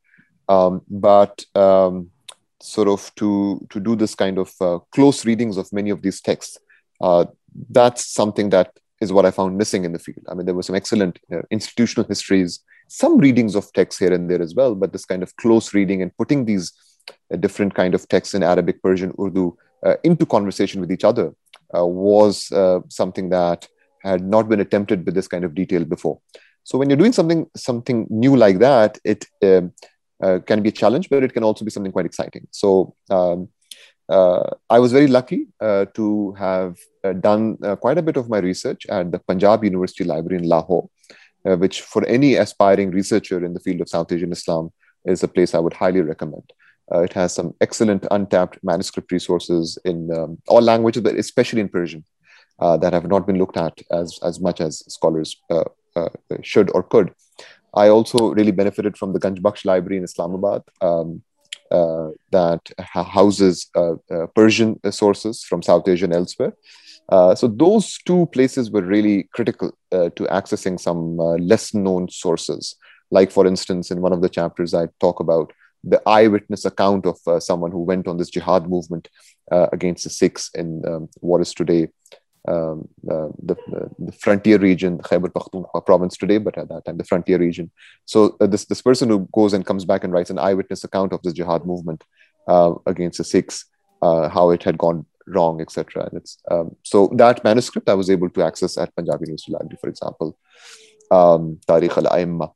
[0.50, 2.10] Um, but um,
[2.60, 6.22] sort of to to do this kind of uh, close readings of many of these
[6.22, 6.58] texts
[7.02, 7.26] uh,
[7.70, 10.26] that's something that is what I found missing in the field.
[10.30, 12.60] I mean, there were some excellent uh, institutional histories,
[13.02, 16.04] some readings of texts here and there as well, but this kind of close reading
[16.04, 16.72] and putting these
[17.10, 21.34] uh, different kind of texts in Arabic, Persian, Urdu uh, into conversation with each other
[21.76, 22.52] uh, was
[22.90, 23.68] something that
[24.04, 26.20] had not been attempted with this kind of detail before.
[26.64, 29.74] So when you're doing something something new like that, it um,
[30.24, 32.48] uh, can be a challenge, but it can also be something quite exciting.
[32.52, 33.50] So um,
[34.08, 36.78] uh, I was very lucky uh, to have
[37.22, 40.90] done quite a bit of my research at the Punjab University Library in Lahore,
[41.44, 44.72] which for any aspiring researcher in the field of South Asian Islam
[45.06, 46.52] is a place I would highly recommend.
[46.94, 51.70] Uh, it has some excellent untapped manuscript resources in um, all languages, but especially in
[51.70, 52.04] Persian,
[52.60, 55.64] uh, that have not been looked at as, as much as scholars uh,
[56.42, 57.14] should or could.
[57.74, 61.24] I also really benefited from the Ganj Bakhsh Library in Islamabad, um,
[61.72, 66.54] uh, that houses uh, uh, Persian sources from South Asia and elsewhere.
[67.12, 72.76] So those two places were really critical to accessing some less known sources.
[73.12, 77.20] Like, for instance, in one of the chapters, I talk about the eyewitness account of
[77.28, 79.10] uh, someone who went on this jihad movement
[79.52, 81.90] uh, against the Sikhs in um, what is today
[82.48, 83.56] um, uh, the,
[84.00, 87.72] the, frontier region, Khyber Pakhtunkhwa province today, but at that time the frontier region.
[88.06, 91.14] So uh, this this person who goes and comes back and writes an eyewitness account
[91.14, 92.04] of this jihad movement
[92.48, 93.66] uh, against the Sikhs,
[94.02, 96.06] uh, how it had gone wrong, etc.
[96.06, 99.78] And it's um, so that manuscript I was able to access at Punjab University Library,
[99.80, 100.38] for example,
[101.12, 102.52] um, Tarikh al Aimma.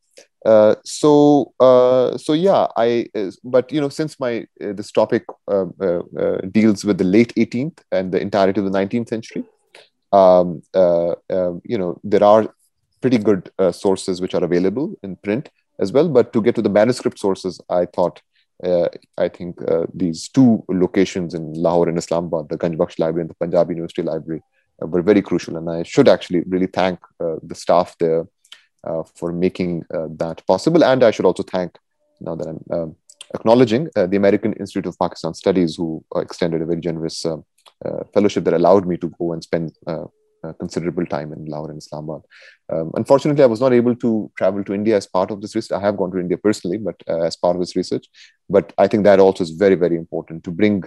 [0.45, 5.25] Uh, so uh, so yeah i uh, but you know since my uh, this topic
[6.51, 9.43] deals with the late 18th and the entirety of the 19th century
[10.13, 12.53] um, uh, um, you know there are
[13.01, 15.49] pretty good uh, sources which are available in print
[15.80, 18.21] as well but to get to the manuscript sources i thought
[18.63, 23.29] uh, i think uh, these two locations in lahore and islamabad the ganj library and
[23.29, 24.41] the punjab university library
[24.81, 28.25] uh, were very crucial and i should actually really thank uh, the staff there
[29.19, 29.83] for making
[30.21, 31.77] that possible and i should also thank
[32.21, 32.95] now that i'm um,
[33.35, 37.25] acknowledging the american institute of pakistan studies who extended a very generous
[37.85, 39.73] uh, fellowship that allowed me to go and spend
[40.47, 42.21] uh, considerable time in Lahore and Islamabad.
[42.71, 45.77] Um, unfortunately, I was not able to travel to India as part of this research.
[45.77, 48.07] I have gone to India personally, but uh, as part of this research.
[48.49, 50.83] But I think that also is very, very important to bring,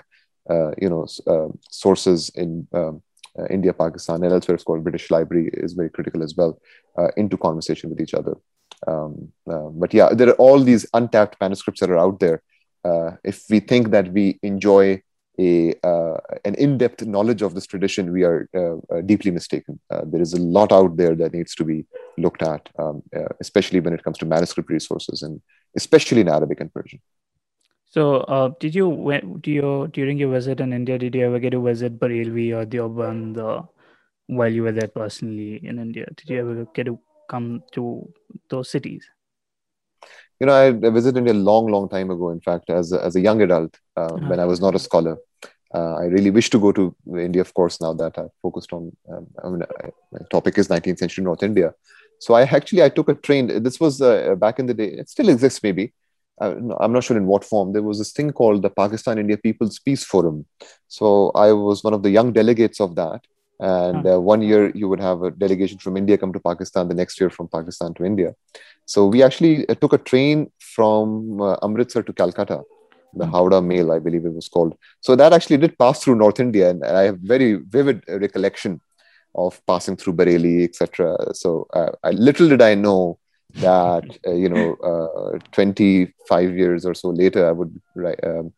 [0.48, 3.02] uh, you know, uh, sources in um,
[3.38, 4.54] uh, India, Pakistan, and elsewhere.
[4.54, 6.60] It's called British Library is very critical as well
[7.16, 8.34] into conversation with each other.
[8.86, 12.42] Um, but yeah, there are all these untapped manuscripts that are out there.
[13.24, 15.02] if we think that we enjoy
[15.40, 19.80] a uh, an in-depth knowledge of this tradition, we are uh, uh, deeply mistaken.
[19.90, 21.86] Uh, there is a lot out there that needs to be
[22.18, 25.40] looked at, um, uh, especially when it comes to manuscript resources, and
[25.76, 27.00] especially in Arabic and Persian.
[27.90, 30.98] So, uh, did you when do you during your visit in India?
[30.98, 33.68] Did you ever get to visit Barelvi or the Deoband
[34.26, 36.06] while you were there personally in India?
[36.16, 36.98] Did you ever get to
[37.28, 38.12] come to
[38.48, 39.04] those cities?
[40.40, 42.30] you know, I visited India a long, long time ago.
[42.30, 44.26] In fact, as a, as a young adult, uh, uh-huh.
[44.26, 45.16] when I was not a scholar,
[45.78, 46.84] Uh, I really wish to go to
[47.26, 50.70] India, of course, now that I've focused on, um, I mean, I, my topic is
[50.72, 51.68] 19th century North India.
[52.24, 53.44] So I actually, I took a train.
[53.66, 54.88] This was uh, back in the day.
[55.02, 55.84] It still exists, maybe.
[56.40, 57.72] Uh, I'm not sure in what form.
[57.72, 60.46] There was this thing called the Pakistan India People's Peace Forum.
[60.88, 63.20] So I was one of the young delegates of that.
[63.60, 66.94] And uh, one year you would have a delegation from India come to Pakistan, the
[66.94, 68.34] next year from Pakistan to India.
[68.86, 72.62] So we actually uh, took a train from uh, Amritsar to Calcutta
[73.14, 73.32] the hmm.
[73.32, 74.76] Howrah Mail, I believe it was called.
[75.00, 78.80] So that actually did pass through North India, and I have very vivid recollection
[79.34, 81.16] of passing through Bareilly, etc.
[81.34, 83.18] So uh, I, little did I know
[83.54, 88.52] that uh, you know, uh, 25 years or so later, I would write, um,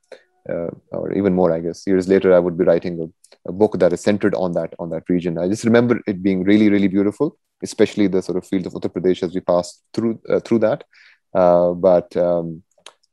[0.48, 3.78] uh, or even more, I guess, years later, I would be writing a, a, book
[3.78, 5.38] that is centered on that on that region.
[5.38, 8.92] I just remember it being really, really beautiful, especially the sort of fields of Uttar
[8.92, 10.84] Pradesh as we passed through uh, through that.
[11.34, 12.62] Uh, but um,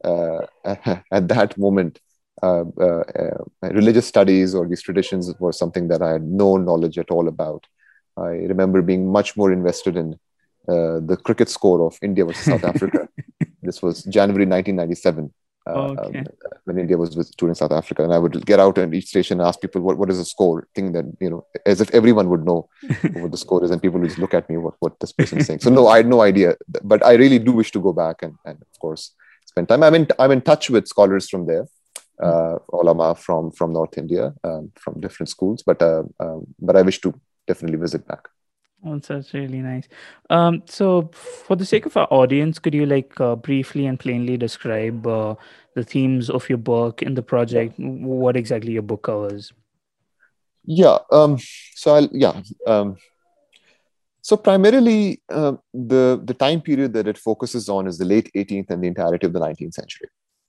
[0.04, 0.46] uh,
[1.12, 2.00] at that moment,
[3.62, 7.65] religious studies or these traditions were something that I had no knowledge at all about.
[8.18, 10.20] I remember being much more invested in
[10.71, 13.08] the cricket score of India versus South Africa.
[13.62, 15.34] This was January 1997.
[15.67, 16.19] Uh, okay.
[16.19, 16.25] um,
[16.63, 19.47] when India was touring South Africa, and I would get out at each station and
[19.47, 22.45] ask people what, what is the score, thinking that you know, as if everyone would
[22.45, 22.69] know
[23.13, 25.38] what the score is, and people would just look at me what what this person
[25.39, 25.60] is saying.
[25.60, 28.36] So no, I had no idea, but I really do wish to go back and
[28.45, 29.12] and of course
[29.45, 29.84] spend time.
[29.84, 31.67] I'm in I'm in touch with scholars from there,
[32.23, 35.62] uh, ulama from from North India, um, from different schools.
[35.63, 37.13] But uh, um, but I wish to
[37.47, 38.27] definitely visit back.
[38.86, 39.89] Oh, that's really nice.
[40.30, 44.38] Um, so, for the sake of our audience, could you like uh, briefly and plainly
[44.38, 45.36] describe uh,
[45.76, 47.76] the themes of your book in the project?
[47.78, 49.52] What exactly your book covers?
[50.63, 51.00] Yeah.
[51.12, 51.38] Um,
[51.76, 52.42] so, I'll, yeah.
[52.65, 52.96] Um,
[54.22, 58.70] so primarily, uh, the the time period that it focuses on is the late 18th
[58.70, 60.08] and the entirety of the 19th century,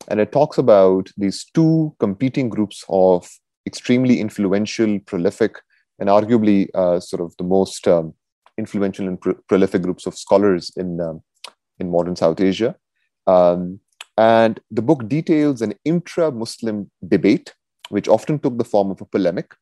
[0.08, 3.28] and it talks about these two competing groups of
[3.66, 5.56] extremely influential, prolific,
[5.98, 8.14] and arguably uh, sort of the most um,
[8.62, 11.22] influential and pr- prolific groups of scholars in um,
[11.80, 12.70] in modern South Asia.
[13.26, 13.80] Um,
[14.16, 17.54] and the book details an intra-Muslim debate,
[17.88, 19.54] which often took the form of a polemic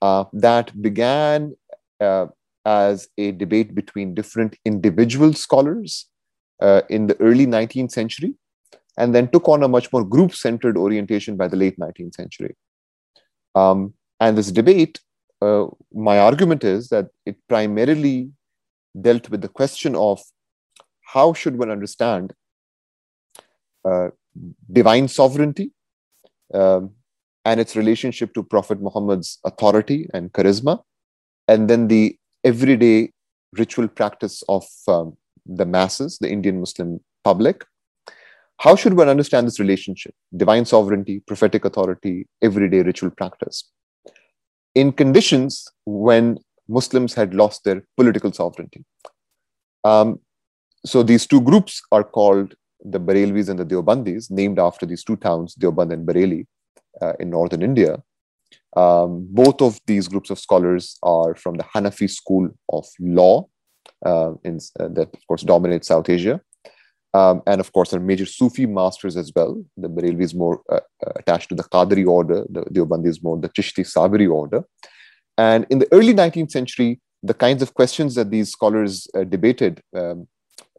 [0.00, 1.54] uh, that began
[2.00, 2.26] uh,
[2.64, 6.06] as a debate between different individual scholars
[6.62, 8.34] uh, in the early 19th century,
[8.96, 12.54] and then took on a much more group centered orientation by the late 19th century.
[13.54, 15.00] Um, and this debate,
[15.40, 18.30] uh, my argument is that it primarily
[19.00, 20.20] dealt with the question of
[21.12, 22.32] how should one understand
[23.84, 24.08] uh,
[24.72, 25.70] divine sovereignty
[26.54, 26.90] um,
[27.44, 30.82] and its relationship to Prophet Muhammad's authority and charisma,
[31.46, 33.12] and then the everyday
[33.56, 37.64] ritual practice of um, the masses, the Indian Muslim public.
[38.58, 40.14] How should one understand this relationship?
[40.36, 43.70] Divine sovereignty, prophetic authority, everyday ritual practice.
[44.80, 45.52] In conditions
[45.86, 46.24] when
[46.76, 48.84] Muslims had lost their political sovereignty.
[49.84, 50.20] Um,
[50.84, 52.54] so these two groups are called
[52.94, 56.46] the Barelvis and the Deobandis, named after these two towns, Deoband and Bareilly,
[57.02, 58.02] uh, in northern India.
[58.76, 63.48] Um, both of these groups of scholars are from the Hanafi school of law,
[64.06, 66.40] uh, in, uh, that of course dominates South Asia.
[67.14, 69.64] Um, and of course, are major Sufi masters as well.
[69.76, 73.38] The Barelvi is more uh, uh, attached to the Qadri order, the Deobandi is more
[73.38, 74.62] the Chishti Sabri order.
[75.38, 79.82] And in the early 19th century, the kinds of questions that these scholars uh, debated
[79.96, 80.28] um,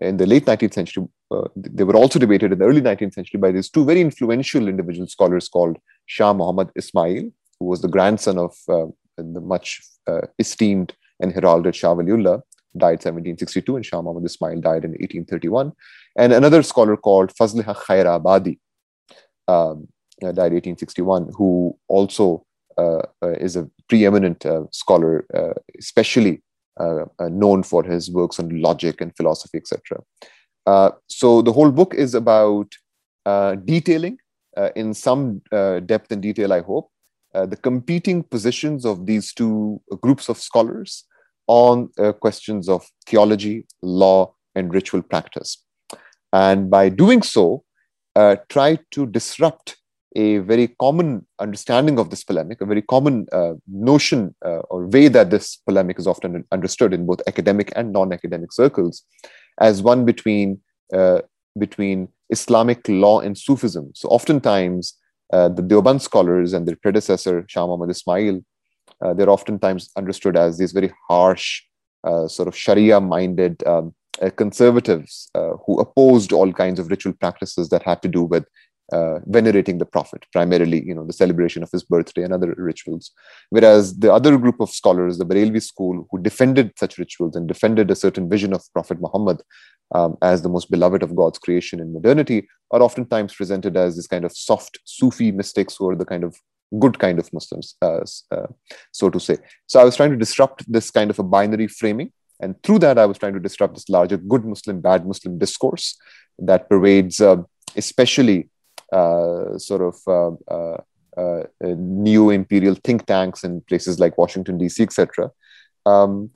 [0.02, 3.40] in the late 19th century, uh, they were also debated in the early 19th century
[3.40, 8.38] by these two very influential individual scholars called Shah Muhammad Ismail who was the grandson
[8.38, 8.86] of uh,
[9.18, 12.42] the much uh, esteemed and heralded Shah Waliullah,
[12.78, 15.74] died 1762, and Shah Muhammad Ismail died in 1831.
[16.18, 18.60] And another scholar called Fazl-i Haqq Khairabadi
[19.48, 19.88] um,
[20.24, 22.46] uh, died 1861, who also
[22.78, 25.26] uh, uh, is a preeminent uh, scholar,
[25.78, 26.42] especially
[27.20, 30.02] known for his works on logic and philosophy, etc.
[31.08, 32.74] so the whole book is about
[33.66, 34.18] detailing
[34.78, 35.42] in some
[35.86, 36.90] depth and detail, I hope,
[37.36, 41.06] uh, the competing positions of these two groups of scholars
[41.48, 45.64] on uh, questions of theology, law, and ritual practice.
[46.34, 47.64] And by doing so,
[48.16, 49.78] uh, try to disrupt
[50.16, 55.08] a very common understanding of this polemic, a very common uh, notion uh, or way
[55.08, 59.04] that this polemic is often understood in both academic and non-academic circles,
[59.60, 60.60] as one between
[61.58, 63.92] between Islamic law and Sufism.
[63.94, 64.96] So oftentimes
[65.34, 68.42] uh, the Deoband scholars and their predecessor, Shah Muhammad Ismail,
[69.04, 71.62] uh, they're oftentimes understood as these very harsh,
[72.04, 73.92] uh, sort of Sharia minded um, uh,
[74.36, 78.46] conservatives uh, who opposed all kinds of ritual practices that had to do with
[78.92, 83.12] uh, venerating the prophet primarily you know the celebration of his birthday and other rituals.
[83.50, 87.92] Whereas the other group of scholars the barelvi school who defended such rituals and defended
[87.92, 89.42] a certain vision of prophet muhammad
[89.94, 94.08] um, as the most beloved of god's creation in modernity are oftentimes presented as this
[94.08, 96.36] kind of soft sufi mystics who are the kind of
[96.80, 98.02] good kind of muslims uh,
[98.32, 98.48] uh,
[98.92, 99.38] so to say.
[99.68, 102.98] So i was trying to disrupt this kind of a binary framing and through that
[102.98, 105.98] i was trying to disrupt this larger good muslim bad muslim discourse
[106.38, 107.38] that pervades uh,
[107.76, 108.50] especially
[108.92, 110.78] uh, sort of uh, uh,
[111.18, 115.32] uh imperial think tanks in places like Washington, D.C., etc.
[115.86, 116.32] Um,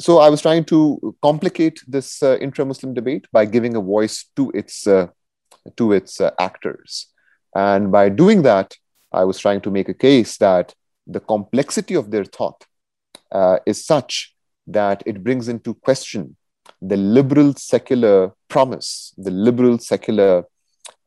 [0.00, 4.50] so I was trying to complicate this intra Muslim debate by giving a voice to
[4.54, 7.08] its, to its actors.
[7.54, 8.74] And by doing that,
[9.12, 10.74] I was trying to make a case that
[11.06, 12.64] the complexity of their thought
[13.32, 14.34] uh, is such
[14.68, 16.36] that it brings into question
[16.80, 20.44] the liberal secular promise, the liberal secular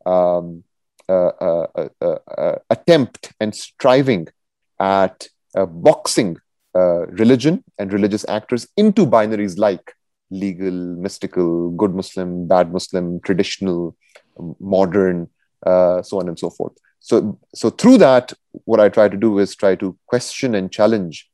[0.06, 0.64] um,
[1.08, 4.28] uh, uh, uh, uh attempt and striving
[4.80, 5.28] at
[5.68, 6.38] boxing
[6.74, 9.94] religion and religious actors into binaries like
[10.30, 13.96] legal, mystical, good Muslim, bad Muslim, traditional,
[14.60, 15.28] modern,
[15.66, 16.74] so on and so forth.
[17.02, 18.32] So, so through that,
[18.66, 21.30] what I try to do is try to question and challenge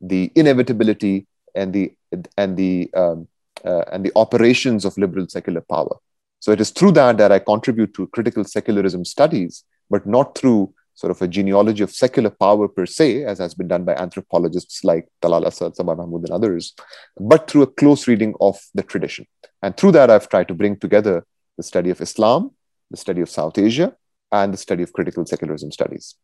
[0.00, 1.92] the inevitability and the
[2.36, 3.28] and the um,
[3.64, 5.96] uh, and the operations of liberal secular power.
[6.40, 10.74] So it is through that that I contribute to critical secularism studies, but not through
[10.94, 14.84] sort of a genealogy of secular power per se, as has been done by anthropologists
[14.84, 16.74] like Talal Asad, Saba Mahmood, and others,
[17.18, 19.26] but through a close reading of the tradition.
[19.62, 21.24] And through that, I've tried to bring together
[21.56, 22.50] the study of Islam,
[22.90, 23.94] the study of South Asia,
[24.30, 26.16] and the study of critical secularism studies.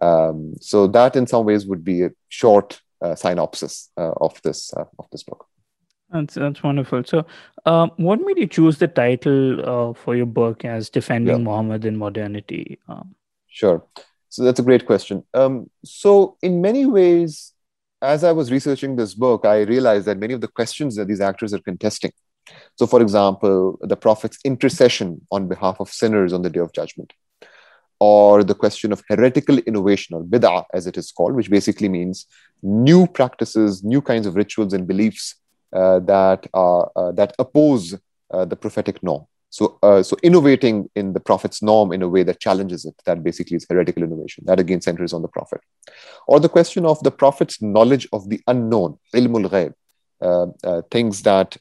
[0.00, 2.80] Um, so that, in some ways, would be a short
[3.14, 5.46] synopsis uh, of this uh, of this book.
[6.10, 7.02] That's that's wonderful.
[7.04, 7.26] So,
[7.64, 11.42] um, what made you choose the title uh, for your book as "Defending yeah.
[11.42, 12.78] Muhammad in Modernity"?
[12.88, 13.14] Um,
[13.48, 13.84] sure.
[14.28, 15.24] So that's a great question.
[15.34, 17.52] Um, so, in many ways,
[18.02, 21.20] as I was researching this book, I realized that many of the questions that these
[21.20, 22.12] actors are contesting.
[22.76, 27.12] So, for example, the Prophet's intercession on behalf of sinners on the Day of Judgment,
[27.98, 32.26] or the question of heretical innovation, or bid'ah as it is called, which basically means
[32.62, 35.36] new practices, new kinds of rituals and beliefs
[35.72, 37.94] uh, that are uh, that oppose
[38.30, 39.26] uh, the prophetic norm.
[39.50, 43.56] So, so innovating in the prophet's norm in a way that challenges it, that basically
[43.56, 44.44] is heretical innovation.
[44.46, 45.60] That again centers on the prophet.
[46.26, 49.72] Or the question of the prophet's knowledge of the unknown, ilmul ghaib,
[50.90, 51.56] things that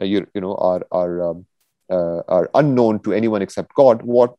[0.00, 1.46] you, you know are are um,
[1.90, 4.02] uh, are unknown to anyone except God.
[4.02, 4.34] What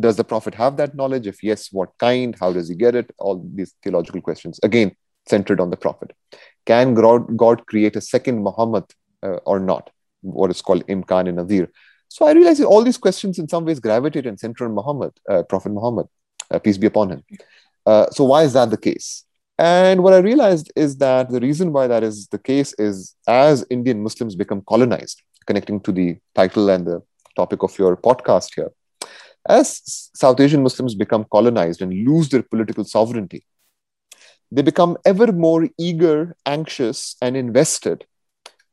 [0.00, 1.26] does the prophet have that knowledge?
[1.26, 2.36] If yes, what kind?
[2.38, 3.10] How does he get it?
[3.18, 4.94] All these theological questions again
[5.28, 6.12] centered on the prophet.
[6.66, 8.84] Can God, God create a second Muhammad
[9.22, 9.90] uh, or not?
[10.22, 11.70] What is called Imkan-e Nazir.
[12.08, 15.42] So I realized all these questions in some ways gravitate and center on Muhammad, uh,
[15.44, 16.06] Prophet Muhammad,
[16.50, 17.22] uh, peace be upon him.
[17.86, 19.24] Uh, so why is that the case?
[19.58, 23.64] And what I realized is that the reason why that is the case is as
[23.70, 27.02] Indian Muslims become colonized, connecting to the title and the
[27.36, 28.72] topic of your podcast here,
[29.58, 33.44] as South Asian Muslims become colonized and lose their political sovereignty,
[34.50, 38.06] they become ever more eager, anxious, and invested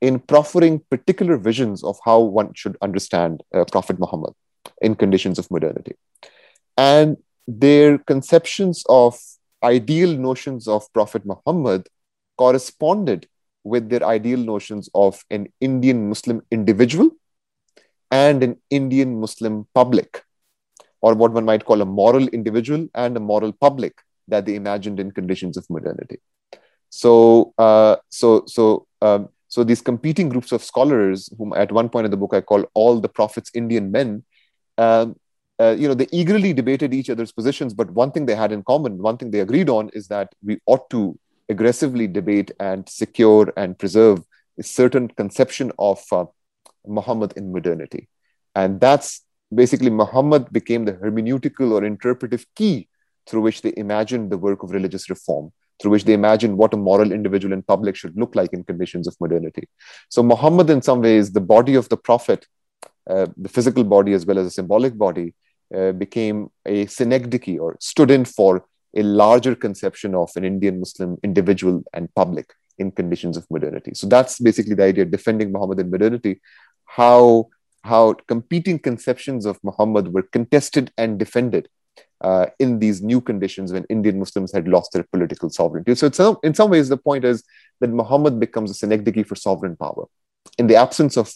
[0.02, 4.34] in proffering particular visions of how one should understand uh, Prophet Muhammad
[4.82, 5.96] in conditions of modernity.
[6.78, 9.20] And their conceptions of
[9.64, 11.88] ideal notions of Prophet Muhammad
[12.38, 13.28] corresponded
[13.64, 17.10] with their ideal notions of an Indian Muslim individual
[18.12, 20.24] and an Indian Muslim public,
[21.02, 25.00] or what one might call a moral individual and a moral public that they imagined
[25.00, 26.20] in conditions of modernity.
[26.90, 32.06] So, uh, so, so, um, so these competing groups of scholars, whom at one point
[32.06, 34.24] in the book I call all the prophets Indian men,
[34.78, 35.16] um,
[35.60, 38.64] uh, you know, they eagerly debated each other's positions, but one thing they had in
[38.64, 41.18] common, one thing they agreed on, is that we ought to
[41.50, 44.20] aggressively debate and secure and preserve
[44.60, 46.26] a certain conception of uh,
[46.86, 48.08] Muhammad in modernity,
[48.54, 52.88] and that's basically Muhammad became the hermeneutical or interpretive key
[53.28, 55.52] through which they imagined the work of religious reform,
[55.82, 59.08] through which they imagined what a moral individual in public should look like in conditions
[59.08, 59.68] of modernity.
[60.10, 62.48] So, Muhammad, in some ways, the body of the Prophet,
[63.10, 65.34] uh, the physical body as well as a symbolic body,
[65.76, 68.66] uh, became a synecdoche or stood in for
[68.96, 73.92] a larger conception of an Indian Muslim individual and public in conditions of modernity.
[73.94, 76.42] So that's basically the idea defending Muhammad in modernity,
[76.86, 77.50] how
[77.88, 81.68] how competing conceptions of Muhammad were contested and defended
[82.22, 85.96] uh, in these new conditions when Indian Muslims had lost their political sovereignty.
[85.96, 87.44] So, in some ways, the point is
[87.80, 90.06] that Muhammad becomes a synecdoche for sovereign power.
[90.58, 91.34] In the absence of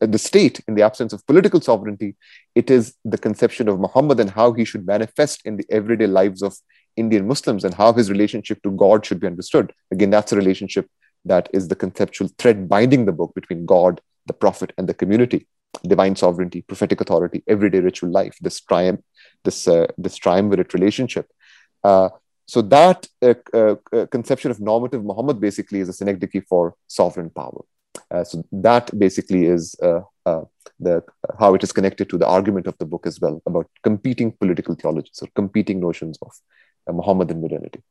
[0.00, 2.14] the state in the absence of political sovereignty,
[2.54, 6.42] it is the conception of Muhammad and how he should manifest in the everyday lives
[6.42, 6.56] of
[6.96, 9.72] Indian Muslims and how his relationship to God should be understood.
[9.90, 10.88] Again, that's a relationship
[11.24, 15.46] that is the conceptual thread binding the book between God, the Prophet, and the community.
[15.82, 19.00] Divine sovereignty, prophetic authority, everyday ritual life, this triumph,
[19.44, 21.26] this uh, this triumvirate relationship.
[21.82, 22.10] Uh,
[22.46, 27.30] so that uh, uh, uh, conception of normative Muhammad basically is a synecdoche for sovereign
[27.30, 27.64] power.
[28.10, 29.74] Uh, so that basically is
[30.80, 31.02] the
[31.38, 34.74] how it is connected to the argument of the book as well about competing political
[34.74, 36.32] theologies or competing notions of
[36.94, 37.82] Muhammad in modernity.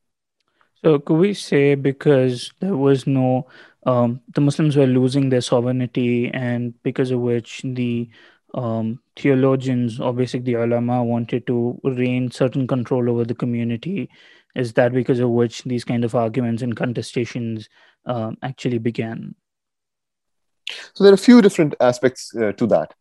[0.84, 3.48] So could we say because there was no
[3.86, 8.10] um, the Muslims were losing their sovereignty, and because of which the
[8.54, 14.10] um, theologians or basically the ulama wanted to reign certain control over the community.
[14.56, 17.68] Is that because of which these kind of arguments and contestations
[18.06, 19.36] um, actually began?
[20.94, 22.94] So there are a few different aspects uh, to that.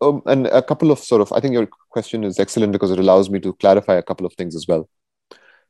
[0.00, 2.98] Um, and a couple of sort of, I think your question is excellent because it
[2.98, 4.88] allows me to clarify a couple of things as well.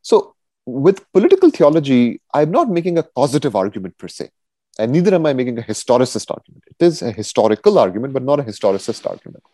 [0.01, 0.36] So
[0.67, 4.31] with political theology, I'm not making a causative argument per se,
[4.79, 6.65] and neither am I making a historicist argument.
[6.67, 9.45] It is a historical argument, but not a historicist argument.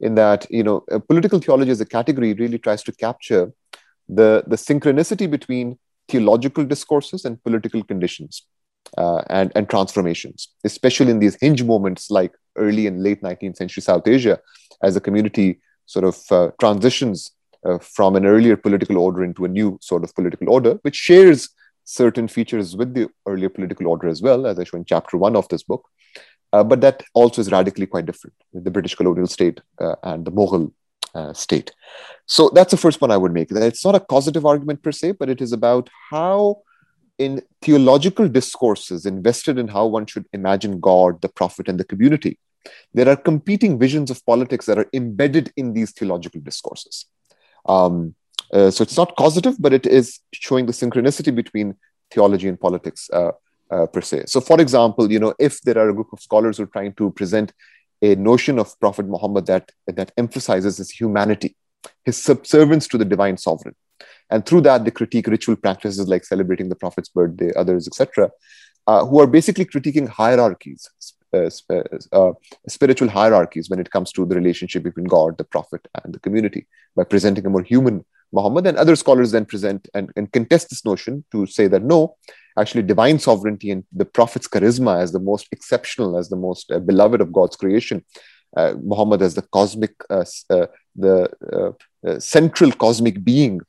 [0.00, 3.52] In that, you know, political theology as a category really tries to capture
[4.08, 8.42] the, the synchronicity between theological discourses and political conditions
[8.98, 13.82] uh, and, and transformations, especially in these hinge moments like early and late 19th century
[13.82, 14.38] South Asia,
[14.82, 17.32] as a community sort of uh, transitions
[17.64, 21.50] uh, from an earlier political order into a new sort of political order, which shares
[21.84, 25.36] certain features with the earlier political order as well, as I show in chapter one
[25.36, 25.88] of this book.
[26.52, 30.30] Uh, but that also is radically quite different the British colonial state uh, and the
[30.30, 30.70] Mughal
[31.14, 31.72] uh, state.
[32.26, 33.48] So that's the first one I would make.
[33.48, 36.62] That it's not a causative argument per se, but it is about how
[37.18, 42.38] in theological discourses invested in how one should imagine God, the prophet, and the community,
[42.94, 47.06] there are competing visions of politics that are embedded in these theological discourses.
[47.66, 48.14] Um,
[48.52, 51.76] uh, so it's not causative, but it is showing the synchronicity between
[52.10, 53.32] theology and politics uh,
[53.70, 54.24] uh, per se.
[54.26, 56.92] So, for example, you know, if there are a group of scholars who are trying
[56.94, 57.52] to present
[58.02, 61.56] a notion of Prophet Muhammad that that emphasizes his humanity,
[62.04, 63.74] his subservience to the divine sovereign,
[64.32, 68.30] and through that they critique ritual practices like celebrating the prophet's birthday others etc
[68.86, 70.88] uh, who are basically critiquing hierarchies
[72.68, 76.66] spiritual hierarchies when it comes to the relationship between god the prophet and the community
[76.96, 78.66] by presenting a more human muhammad.
[78.66, 82.16] And other scholars then present and, and contest this notion to say that no
[82.58, 86.78] actually divine sovereignty and the prophet's charisma as the most exceptional as the most uh,
[86.78, 88.04] beloved of god's creation
[88.56, 89.94] uh, muhammad as the cosmic
[90.94, 91.74] the
[92.18, 93.60] central cosmic being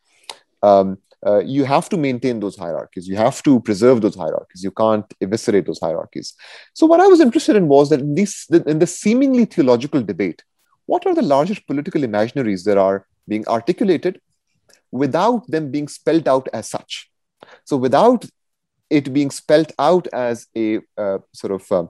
[0.61, 3.07] um, uh, you have to maintain those hierarchies.
[3.07, 4.63] You have to preserve those hierarchies.
[4.63, 6.33] You can't eviscerate those hierarchies.
[6.73, 10.43] So, what I was interested in was that in, this, in the seemingly theological debate,
[10.85, 14.19] what are the largest political imaginaries that are being articulated
[14.91, 17.09] without them being spelled out as such?
[17.63, 18.25] So, without
[18.89, 21.85] it being spelled out as a uh, sort of uh,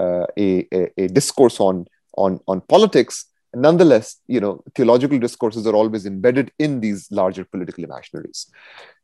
[0.00, 5.74] uh a, a, a discourse on, on, on politics, nonetheless, you know, theological discourses are
[5.74, 8.46] always embedded in these larger political imaginaries.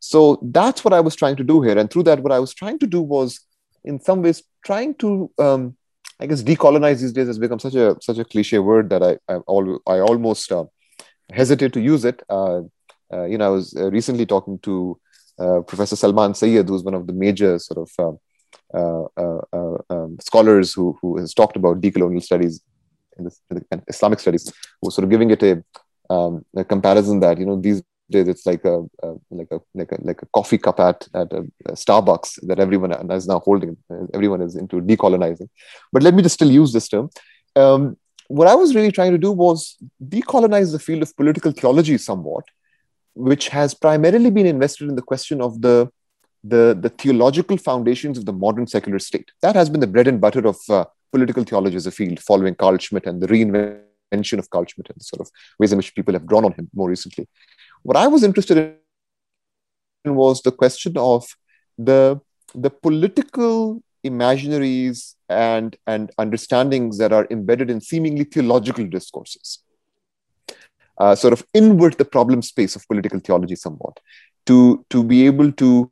[0.01, 1.77] So that's what I was trying to do here.
[1.79, 3.41] And through that, what I was trying to do was,
[3.85, 5.77] in some ways, trying to, um,
[6.21, 9.19] I guess, decolonize these days has become such a such a cliche word that I
[9.29, 10.65] I, al- I almost uh,
[11.33, 12.23] hesitate to use it.
[12.29, 12.63] Uh,
[13.13, 14.99] uh, you know, I was uh, recently talking to
[15.39, 18.21] uh, Professor Salman Sayyid, who's one of the major sort of
[18.75, 19.05] uh,
[19.91, 22.61] um, scholars who, who has talked about decolonial studies
[23.19, 25.63] in, this, in Islamic studies, who sort of giving it a,
[26.11, 29.93] um, a comparison that you know these days it's like a, a, like a like
[29.93, 33.77] a like a coffee cup at at a, a, Starbucks that everyone is now holding.
[34.15, 35.49] Everyone is into decolonizing,
[35.93, 37.11] but let me just still use this term.
[37.57, 37.97] Um,
[38.29, 42.45] what I was really trying to do was decolonize the field of political theology somewhat,
[43.15, 45.91] which has primarily been invested in the question of the
[46.45, 49.33] the, the theological foundations of the modern secular state.
[49.43, 52.55] That has been the bread and butter of uh, political theology as a field, following
[52.55, 55.95] Carl Schmitt and the reinvention of Carl Schmitt and the sort of ways in which
[55.95, 57.29] people have drawn on him more recently.
[57.83, 58.79] What I was interested
[60.05, 61.27] in was the question of
[61.77, 62.21] the,
[62.55, 69.61] the political imaginaries and, and understandings that are embedded in seemingly theological discourses.
[70.99, 74.01] Uh, sort of invert the problem space of political theology somewhat
[74.47, 75.91] to, to be able to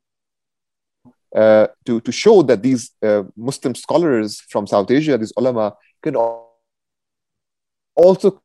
[1.35, 6.15] uh, to, to show that these uh, Muslim scholars from South Asia, these ulama, can
[7.97, 8.41] also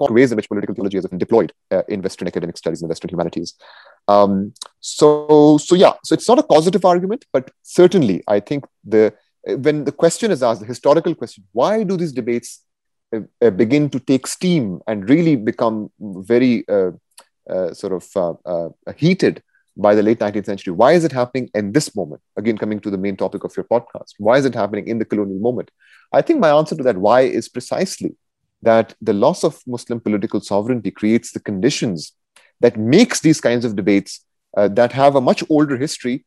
[0.00, 3.10] ways in which political theology has been deployed uh, in Western academic studies and Western
[3.10, 3.54] humanities.
[4.08, 9.14] Um, so, so yeah, so it's not a causative argument, but certainly I think the
[9.44, 12.62] when the question is asked, the historical question, why do these debates
[13.14, 16.64] uh, uh, begin to take steam and really become very
[17.72, 19.42] sort of heated
[19.80, 20.72] by the late 19th century?
[20.72, 22.22] Why is it happening in this moment?
[22.36, 25.04] Again, coming to the main topic of your podcast, why is it happening in the
[25.04, 25.70] colonial moment?
[26.12, 28.16] I think my answer to that why is precisely
[28.62, 32.12] that the loss of Muslim political sovereignty creates the conditions
[32.60, 34.24] that makes these kinds of debates
[34.54, 36.24] that have a much older history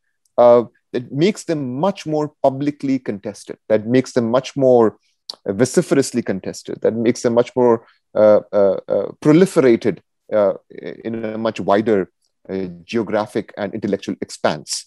[0.93, 4.97] that makes them much more publicly contested, that makes them much more
[5.45, 7.86] uh, vociferously contested, that makes them much more
[8.16, 9.99] uh, uh, uh proliferated
[10.32, 10.54] uh,
[11.04, 12.06] in a much wider uh,
[12.84, 14.86] geographic and intellectual expanse.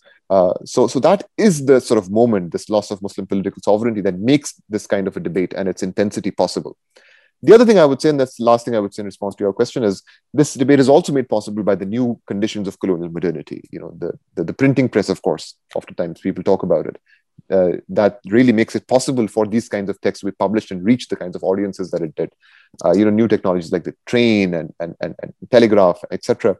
[0.65, 4.19] so, so that is the sort of moment, this loss of Muslim political sovereignty, that
[4.19, 6.77] makes this kind of a debate and its intensity possible.
[7.43, 9.07] The other thing I would say, and that's the last thing I would say in
[9.07, 10.03] response to your question, is
[10.33, 13.63] this debate is also made possible by the new conditions of colonial modernity.
[13.71, 16.97] You know, the, the, the printing press, of course, oftentimes people talk about it.
[17.51, 20.83] Uh, that really makes it possible for these kinds of texts to be published and
[20.83, 22.33] reach the kinds of audiences that it did.
[22.85, 26.57] Uh, you know, new technologies like the train and, and, and, and telegraph, etc.,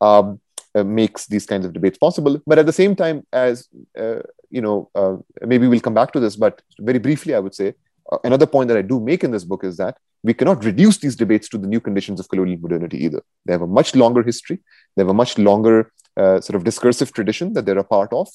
[0.00, 0.40] um,
[0.74, 2.40] uh, makes these kinds of debates possible.
[2.46, 4.20] But at the same time, as uh,
[4.50, 7.74] you know, uh, maybe we'll come back to this, but very briefly, I would say
[8.10, 10.98] uh, another point that I do make in this book is that we cannot reduce
[10.98, 13.22] these debates to the new conditions of colonial modernity either.
[13.46, 14.60] They have a much longer history,
[14.94, 18.28] they have a much longer uh, sort of discursive tradition that they're a part of.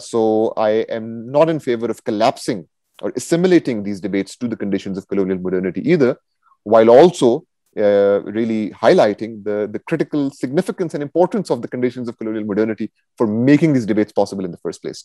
[0.00, 2.68] So I am not in favor of collapsing
[3.02, 6.16] or assimilating these debates to the conditions of colonial modernity either,
[6.64, 7.44] while also
[7.76, 12.90] uh, really highlighting the, the critical significance and importance of the conditions of colonial modernity
[13.16, 15.04] for making these debates possible in the first place.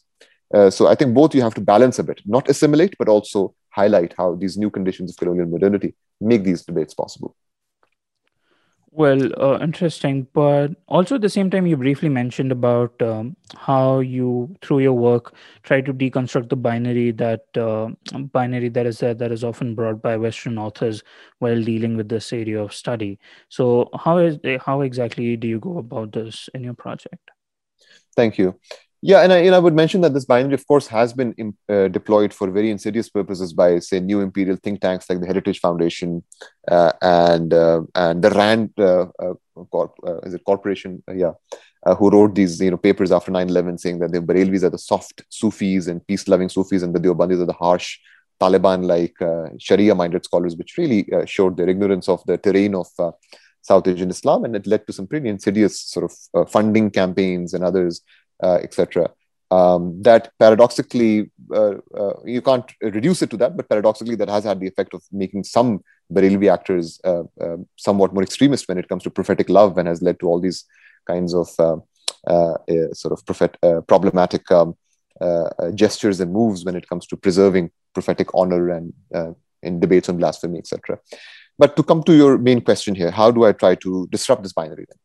[0.53, 3.53] Uh, so I think both you have to balance a bit, not assimilate, but also
[3.69, 7.35] highlight how these new conditions of colonial modernity make these debates possible.
[8.97, 10.27] Well, uh, interesting.
[10.31, 14.93] But also at the same time, you briefly mentioned about um, how you, through your
[14.93, 17.89] work, try to deconstruct the binary that uh,
[18.31, 21.03] binary that is there that is often brought by Western authors
[21.39, 23.19] while dealing with this area of study.
[23.49, 27.31] So, how is how exactly do you go about this in your project?
[28.15, 28.57] Thank you.
[29.07, 31.89] Yeah, and I, and I would mention that this binary, of course, has been uh,
[31.89, 36.23] deployed for very insidious purposes by, say, new imperial think tanks like the Heritage Foundation
[36.67, 39.35] uh, and uh, and the Rand uh, uh,
[39.69, 41.03] corp, uh, is it corporation?
[41.13, 41.33] yeah,
[41.99, 45.21] who wrote these you know papers after 9/11 saying that the Barelvis are the soft
[45.29, 47.99] Sufis and peace-loving Sufis, and the Deobandis are the harsh
[48.41, 49.17] Taliban-like
[49.59, 52.87] Sharia-minded scholars, which really showed their ignorance of the terrain of
[53.61, 57.63] South Asian Islam, and it led to some pretty insidious sort of funding campaigns and
[57.63, 58.01] others
[58.43, 59.11] uh, etc.
[59.51, 64.43] Um, that paradoxically, uh, uh, you can't reduce it to that, but paradoxically, that has
[64.43, 65.83] had the effect of making some
[66.13, 66.99] Barelvi actors
[67.77, 70.65] somewhat more extremist when it comes to prophetic love and has led to all these
[71.07, 73.57] kinds of sort of prophet,
[73.87, 74.75] problematic um,
[75.73, 78.93] gestures and moves when it comes to preserving prophetic honor and
[79.63, 80.99] in debates on blasphemy, etc.
[81.57, 84.53] But to come to your main question here, how do I try to disrupt this
[84.53, 84.99] binary then?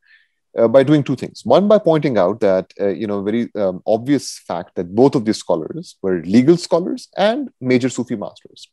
[0.58, 1.44] Uh, by doing two things.
[1.44, 5.24] One, by pointing out that, uh, you know, very um, obvious fact that both of
[5.24, 8.68] these scholars were legal scholars and major Sufi masters.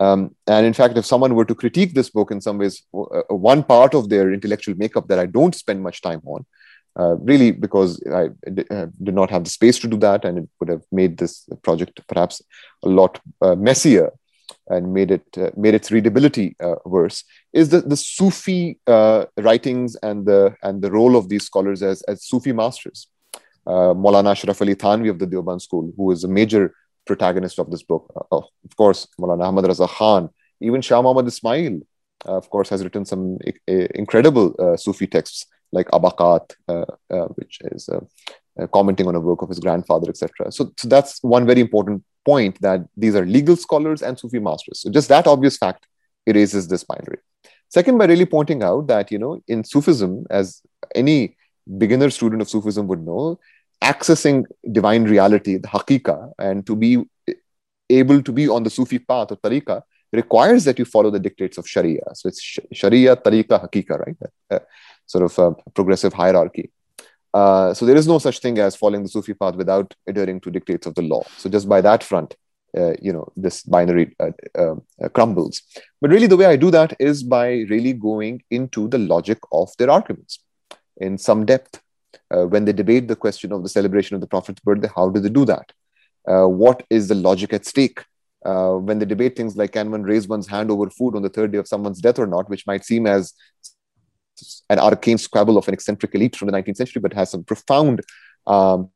[0.00, 3.22] Um, and in fact, if someone were to critique this book in some ways, uh,
[3.28, 6.46] one part of their intellectual makeup that I don't spend much time on,
[6.98, 8.30] uh, really because I
[8.70, 11.46] uh, did not have the space to do that, and it would have made this
[11.62, 12.40] project perhaps
[12.82, 14.10] a lot uh, messier
[14.70, 19.96] and made it uh, made its readability uh, worse is the the Sufi uh, writings
[20.08, 23.08] and the and the role of these scholars as as Sufi masters.
[23.66, 26.74] Uh, Maulana Ashraf Ali Thanvi of the Deoband school, who is a major
[27.06, 28.36] protagonist of this book, uh,
[28.68, 31.80] of course, Maulana Ahmad Raza Khan, even Shah Muhammad Ismail,
[32.26, 34.46] uh, of course, has written some incredible
[34.78, 36.54] Sufi texts like Abaqat,
[37.36, 37.88] which is
[38.72, 40.50] commenting on a work of his grandfather, etc.
[40.52, 44.80] So, so that's one very important point that these are legal scholars and Sufi masters.
[44.80, 45.86] So just that obvious fact
[46.26, 47.18] erases this binary.
[47.68, 50.60] Second, by really pointing out that, you know, in Sufism, as
[50.94, 51.36] any
[51.78, 53.38] beginner student of Sufism would know,
[53.82, 57.02] accessing divine reality, the hakika, and to be
[57.88, 59.82] able to be on the Sufi path or tariqa
[60.12, 62.02] requires that you follow the dictates of Sharia.
[62.14, 62.40] So it's
[62.72, 64.16] Sharia, tariqa, hakika, right?
[64.50, 64.58] Uh,
[65.06, 66.70] sort of a progressive hierarchy.
[67.32, 70.50] Uh, so there is no such thing as following the Sufi path without adhering to
[70.50, 71.22] dictates of the law.
[71.36, 72.34] So just by that front,
[72.76, 75.62] uh, you know, this binary uh, um, uh, crumbles.
[76.00, 79.70] But really, the way I do that is by really going into the logic of
[79.78, 80.38] their arguments
[80.98, 81.80] in some depth.
[82.32, 85.20] Uh, when they debate the question of the celebration of the Prophet's birthday, how do
[85.20, 85.72] they do that?
[86.24, 88.04] what is the logic at stake?
[88.42, 91.50] when they debate things like can one raise one's hand over food on the third
[91.50, 93.34] day of someone's death or not, which might seem as
[94.70, 98.00] an arcane squabble of an eccentric elite from the 19th century, but has some profound
[98.46, 98.88] um,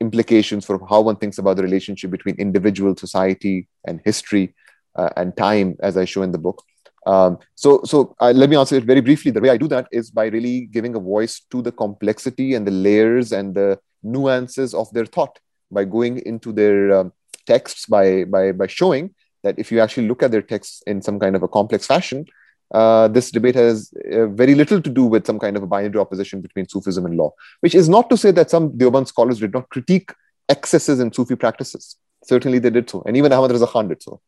[0.00, 4.54] implications for how one thinks about the relationship between individual society and history
[4.96, 6.62] uh, and time, as I show in the book.
[7.06, 9.30] Um, so, so uh, let me answer it very briefly.
[9.30, 12.66] The way I do that is by really giving a voice to the complexity and
[12.66, 15.38] the layers and the nuances of their thought
[15.70, 17.12] by going into their um,
[17.46, 21.20] texts by by by showing that if you actually look at their texts in some
[21.20, 22.26] kind of a complex fashion,
[22.72, 25.98] uh, this debate has uh, very little to do with some kind of a binary
[26.00, 29.52] opposition between Sufism and law, which is not to say that some Deoband scholars did
[29.52, 30.12] not critique
[30.48, 31.96] excesses in Sufi practices.
[32.24, 33.02] Certainly they did so.
[33.06, 34.20] And even Ahmad Raza Khan did so.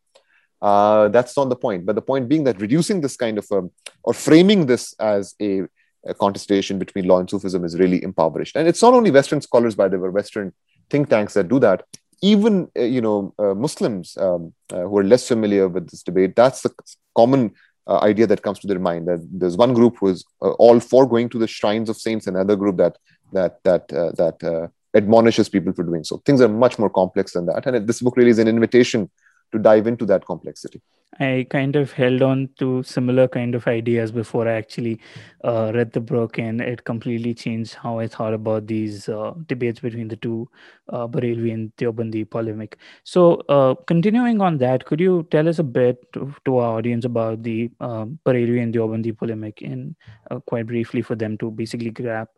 [0.61, 1.87] Uh, that's not the point.
[1.87, 3.71] But the point being that reducing this kind of, um,
[4.03, 5.63] or framing this as a,
[6.07, 8.57] a, contestation between law and Sufism is really impoverished.
[8.57, 10.53] And it's not only Western scholars, by the way, Western
[10.91, 11.85] think tanks that do that.
[12.23, 16.35] Even, uh, you know, uh, Muslims um, uh, who are less familiar with this debate,
[16.35, 16.75] that's the
[17.15, 17.53] common
[17.89, 19.09] uh, idea that comes to their mind.
[19.09, 22.27] That there's one group who is uh, all for going to the shrines of saints,
[22.27, 22.99] another group that
[23.33, 26.19] that that uh, that uh, admonishes people for doing so.
[26.25, 27.67] Things are much more complex than that.
[27.67, 29.11] And this book really is an invitation
[29.53, 30.81] to dive into that complexity.
[31.21, 35.01] I kind of held on to similar kind of ideas before I actually
[35.43, 39.81] uh, read the book, and it completely changed how I thought about these uh, debates
[39.81, 40.49] between the two,
[40.91, 42.79] uh, Barelvi and Deobandi polemic.
[43.03, 47.05] So, uh, continuing on that, could you tell us a bit to, to our audience
[47.05, 49.97] about the uh, Barelvi and Deobandi polemic, in
[50.31, 52.29] uh, quite briefly for them to basically grab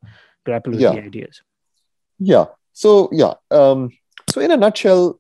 [0.47, 0.93] grapple with yeah.
[0.93, 1.43] the ideas?
[2.19, 2.47] Yeah.
[2.73, 3.35] So yeah.
[3.51, 3.91] Um,
[4.31, 5.20] so in a nutshell,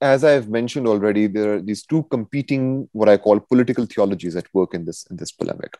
[0.00, 4.52] as I've mentioned already, there are these two competing, what I call political theologies at
[4.54, 5.76] work in this in this polemic.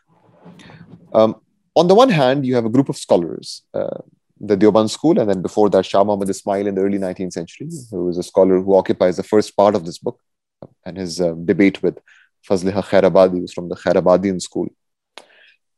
[1.13, 1.35] Um,
[1.75, 3.99] on the one hand, you have a group of scholars, uh,
[4.39, 7.69] the Deoband school, and then before that, Shah Muhammad Ismail in the early 19th century,
[7.91, 10.19] who is a scholar who occupies the first part of this book,
[10.85, 11.99] and his uh, debate with
[12.47, 14.67] Fazl-i Haqq Khairabadi, who's from the Khairabadian school.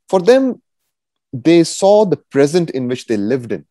[0.09, 0.61] For them,
[1.31, 3.65] they saw the present in which they lived in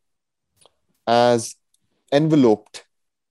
[1.07, 1.57] as
[2.13, 2.85] enveloped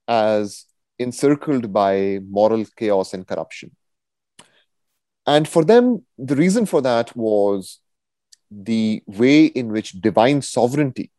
[0.08, 0.66] as
[1.00, 3.76] encircled by moral chaos and corruption.
[5.26, 7.80] And for them, the reason for that was
[8.52, 11.12] the way in which divine sovereignty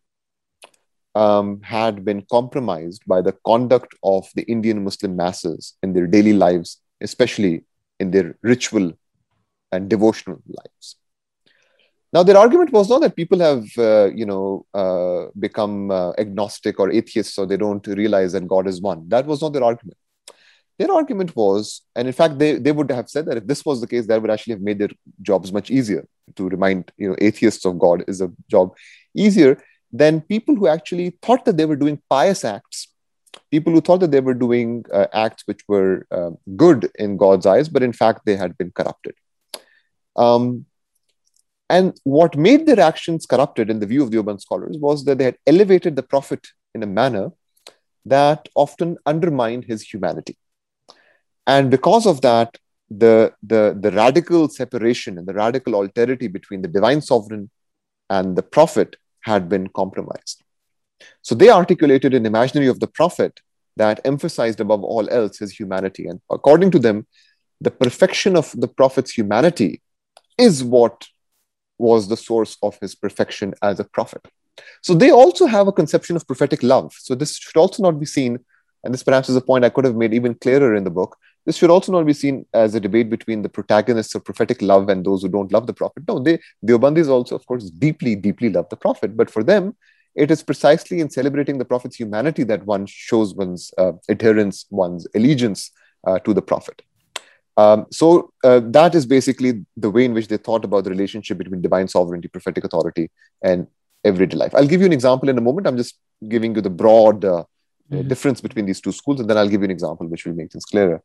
[1.14, 6.32] um, had been compromised by the conduct of the Indian Muslim masses in their daily
[6.32, 7.64] lives, especially
[7.98, 8.92] in their ritual
[9.72, 10.96] and devotional lives.
[12.12, 16.80] Now, their argument was not that people have, uh, you know, uh, become uh, agnostic
[16.80, 19.08] or atheists, or they don't realize that God is one.
[19.08, 19.96] That was not their argument.
[20.78, 23.80] Their argument was, and in fact, they, they would have said that if this was
[23.80, 24.88] the case, that would actually have made their
[25.22, 26.06] jobs much easier.
[26.36, 28.74] To remind, you know, atheists of God is a job
[29.14, 32.88] easier than people who actually thought that they were doing pious acts,
[33.50, 37.46] people who thought that they were doing uh, acts which were uh, good in God's
[37.46, 39.14] eyes, but in fact they had been corrupted.
[40.16, 40.66] Um,
[41.70, 45.18] and what made their actions corrupted in the view of the urban scholars was that
[45.18, 47.30] they had elevated the Prophet in a manner
[48.04, 50.36] that often undermined his humanity.
[51.46, 52.58] And because of that,
[52.90, 57.50] the, the, the radical separation and the radical alterity between the divine sovereign
[58.08, 60.42] and the Prophet had been compromised.
[61.22, 63.38] So they articulated an imaginary of the Prophet
[63.76, 66.08] that emphasized above all else his humanity.
[66.08, 67.06] And according to them,
[67.60, 69.82] the perfection of the Prophet's humanity
[70.36, 71.06] is what
[71.80, 74.22] was the source of his perfection as a prophet.
[74.82, 76.92] So they also have a conception of prophetic love.
[76.98, 78.38] So this should also not be seen,
[78.84, 81.16] and this perhaps is a point I could have made even clearer in the book.
[81.46, 84.88] This should also not be seen as a debate between the protagonists of prophetic love
[84.90, 86.02] and those who don't love the prophet.
[86.06, 89.16] No, they Deobandis also, of course, deeply, deeply love the prophet.
[89.16, 89.74] But for them,
[90.14, 95.06] it is precisely in celebrating the prophet's humanity that one shows one's uh, adherence, one's
[95.14, 95.70] allegiance
[96.06, 96.82] uh, to the prophet.
[97.60, 101.36] Um, so uh, that is basically the way in which they thought about the relationship
[101.38, 103.10] between divine sovereignty, prophetic authority,
[103.42, 103.66] and
[104.04, 104.54] everyday life.
[104.54, 105.66] I'll give you an example in a moment.
[105.66, 105.98] I'm just
[106.34, 107.44] giving you the broad uh,
[107.90, 108.08] mm-hmm.
[108.08, 110.50] difference between these two schools, and then I'll give you an example which will make
[110.52, 111.02] things clearer.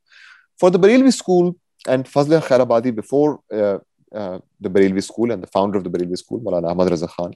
[0.59, 1.55] For the Barelvi school
[1.87, 3.79] and Fazl Khairabadi, before uh,
[4.21, 7.33] uh, the Barelvi school and the founder of the Barelvi school, Maulana Ahmad Raza Khan,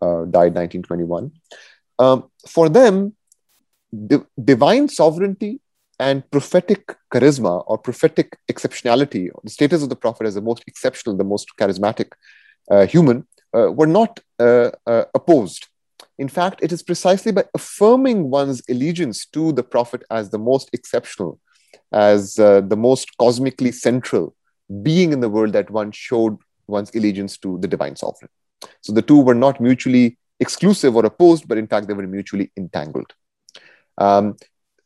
[0.00, 1.30] uh, died 1921.
[1.98, 3.14] Um, for them,
[4.12, 5.60] di- divine sovereignty
[6.00, 11.14] and prophetic charisma or prophetic exceptionality, the status of the prophet as the most exceptional,
[11.16, 12.08] the most charismatic
[12.70, 13.26] uh, human,
[13.56, 15.66] uh, were not uh, uh, opposed.
[16.18, 20.70] In fact, it is precisely by affirming one's allegiance to the prophet as the most
[20.72, 21.38] exceptional,
[21.92, 24.34] as uh, the most cosmically central
[24.82, 28.30] being in the world that one showed one's allegiance to the divine sovereign.
[28.80, 32.50] So the two were not mutually exclusive or opposed, but in fact, they were mutually
[32.56, 33.12] entangled.
[33.98, 34.36] Um,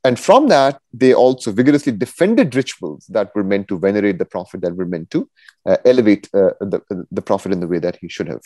[0.04, 4.60] and from that, they also vigorously defended rituals that were meant to venerate the Prophet,
[4.60, 5.28] that were meant to
[5.66, 8.42] uh, elevate uh, the, the Prophet in the way that he should have.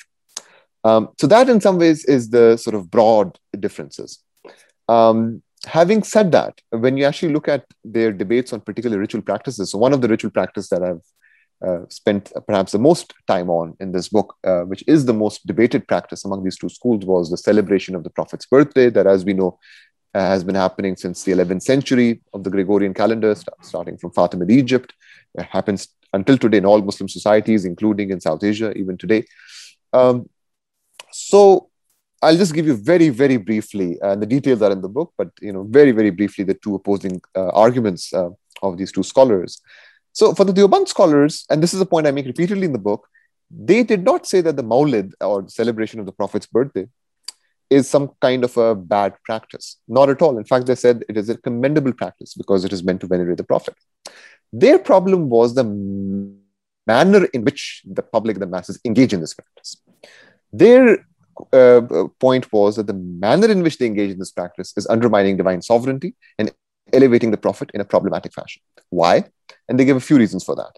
[0.85, 4.23] Um, so, that in some ways is the sort of broad differences.
[4.89, 9.73] Um, having said that, when you actually look at their debates on particular ritual practices,
[9.73, 11.03] so one of the ritual practices that I've
[11.67, 15.45] uh, spent perhaps the most time on in this book, uh, which is the most
[15.45, 19.25] debated practice among these two schools, was the celebration of the Prophet's birthday, that, as
[19.25, 23.55] we know, uh, has been happening since the 11th century of the Gregorian calendar, st-
[23.63, 24.95] starting from Fatimid Egypt.
[25.35, 29.25] It happens until today in all Muslim societies, including in South Asia, even today.
[29.93, 30.29] Um,
[31.13, 31.69] so
[32.23, 35.13] I'll just give you very, very briefly, and uh, the details are in the book,
[35.17, 38.31] but you know, very, very briefly, the two opposing uh, arguments uh,
[38.63, 39.61] of these two scholars.
[40.13, 42.79] So for the Deoband scholars, and this is a point I make repeatedly in the
[42.79, 43.07] book,
[43.51, 46.89] they did not say that the Maulid or celebration of the Prophet's birthday
[47.71, 49.77] is some kind of a bad practice.
[49.89, 50.39] Not at all.
[50.39, 53.37] In fact, they said it is a commendable practice because it is meant to venerate
[53.37, 53.75] the Prophet.
[54.53, 55.65] Their problem was the
[56.87, 59.77] manner in which the public, the masses, engage in this practice.
[60.53, 61.07] Their
[61.53, 61.83] uh,
[62.19, 65.63] point was that the manner in which they engage in this practice is undermining divine
[65.63, 66.51] sovereignty and
[66.93, 68.63] elevating the Prophet in a problematic fashion.
[68.89, 69.25] Why?
[69.69, 70.73] And they gave a few reasons for that.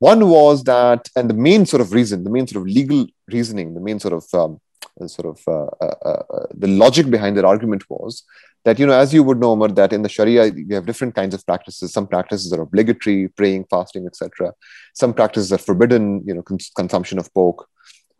[0.00, 3.74] One was that, and the main sort of reason, the main sort of legal reasoning,
[3.74, 4.60] the main sort of um,
[5.06, 8.24] sort of uh, uh, uh, the logic behind their argument was
[8.64, 11.14] that you know as you would know Umar, that in the sharia you have different
[11.14, 11.92] kinds of practices.
[11.92, 14.52] Some practices are obligatory praying fasting etc
[14.94, 17.66] some practices are forbidden you know cons- consumption of pork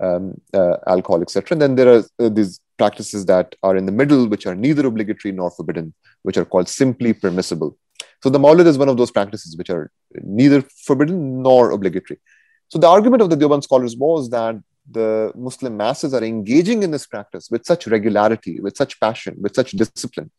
[0.00, 3.92] um, uh, alcohol etc and then there are uh, these practices that are in the
[3.92, 5.92] middle which are neither obligatory nor forbidden
[6.22, 7.76] which are called simply permissible.
[8.22, 9.90] So the maulid is one of those practices which are
[10.22, 12.20] neither forbidden nor obligatory.
[12.68, 14.56] So the argument of the Deoband scholars was that
[14.90, 19.54] the Muslim masses are engaging in this practice with such regularity, with such passion, with
[19.54, 20.30] such discipline,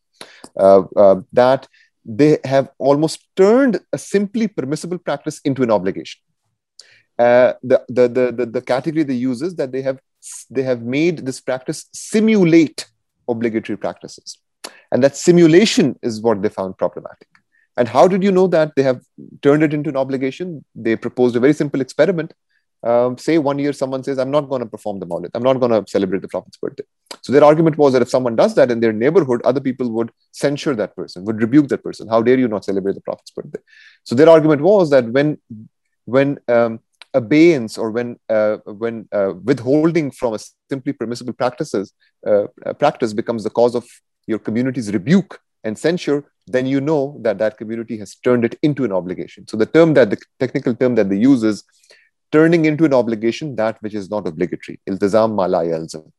[0.58, 1.68] uh, uh, that
[2.04, 6.20] they have almost turned a simply permissible practice into an obligation.
[7.18, 10.00] Uh, the, the, the, the, the category they use is that they have,
[10.48, 12.86] they have made this practice simulate
[13.28, 14.38] obligatory practices.
[14.90, 17.28] And that simulation is what they found problematic.
[17.76, 19.00] And how did you know that they have
[19.42, 20.64] turned it into an obligation?
[20.74, 22.32] They proposed a very simple experiment
[22.82, 25.60] um, say one year someone says, I'm not going to perform the Maulid, I'm not
[25.60, 26.84] going to celebrate the Prophet's birthday.
[27.22, 30.10] So their argument was that if someone does that in their neighborhood, other people would
[30.32, 32.08] censure that person, would rebuke that person.
[32.08, 33.60] How dare you not celebrate the Prophet's birthday?
[34.04, 35.38] So their argument was that when
[36.06, 36.80] when um,
[37.14, 40.38] abeyance or when uh, when uh, withholding from a
[40.70, 41.92] simply permissible practices
[42.26, 42.46] uh,
[42.78, 43.86] practice becomes the cause of
[44.26, 48.84] your community's rebuke and censure, then you know that that community has turned it into
[48.84, 49.46] an obligation.
[49.46, 51.64] So the term that the technical term that they use is
[52.32, 54.80] turning into an obligation that which is not obligatory.
[54.88, 56.10] Iltizam ma la yalzam.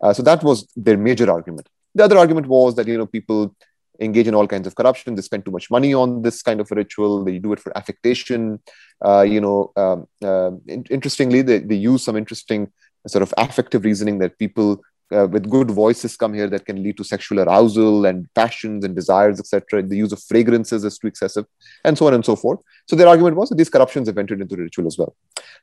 [0.00, 1.68] Uh, so that was their major argument.
[1.94, 3.54] The other argument was that you know people
[4.00, 5.14] engage in all kinds of corruption.
[5.14, 7.24] They spend too much money on this kind of a ritual.
[7.24, 8.60] They do it for affectation.
[9.04, 12.72] Uh, you know, um, uh, in- interestingly, they, they use some interesting
[13.06, 14.82] sort of affective reasoning that people
[15.12, 18.94] uh, with good voices come here that can lead to sexual arousal and passions and
[18.94, 19.82] desires, etc.
[19.82, 21.46] The use of fragrances is too excessive,
[21.84, 22.60] and so on and so forth.
[22.88, 25.14] So their argument was that these corruptions have entered into the ritual as well.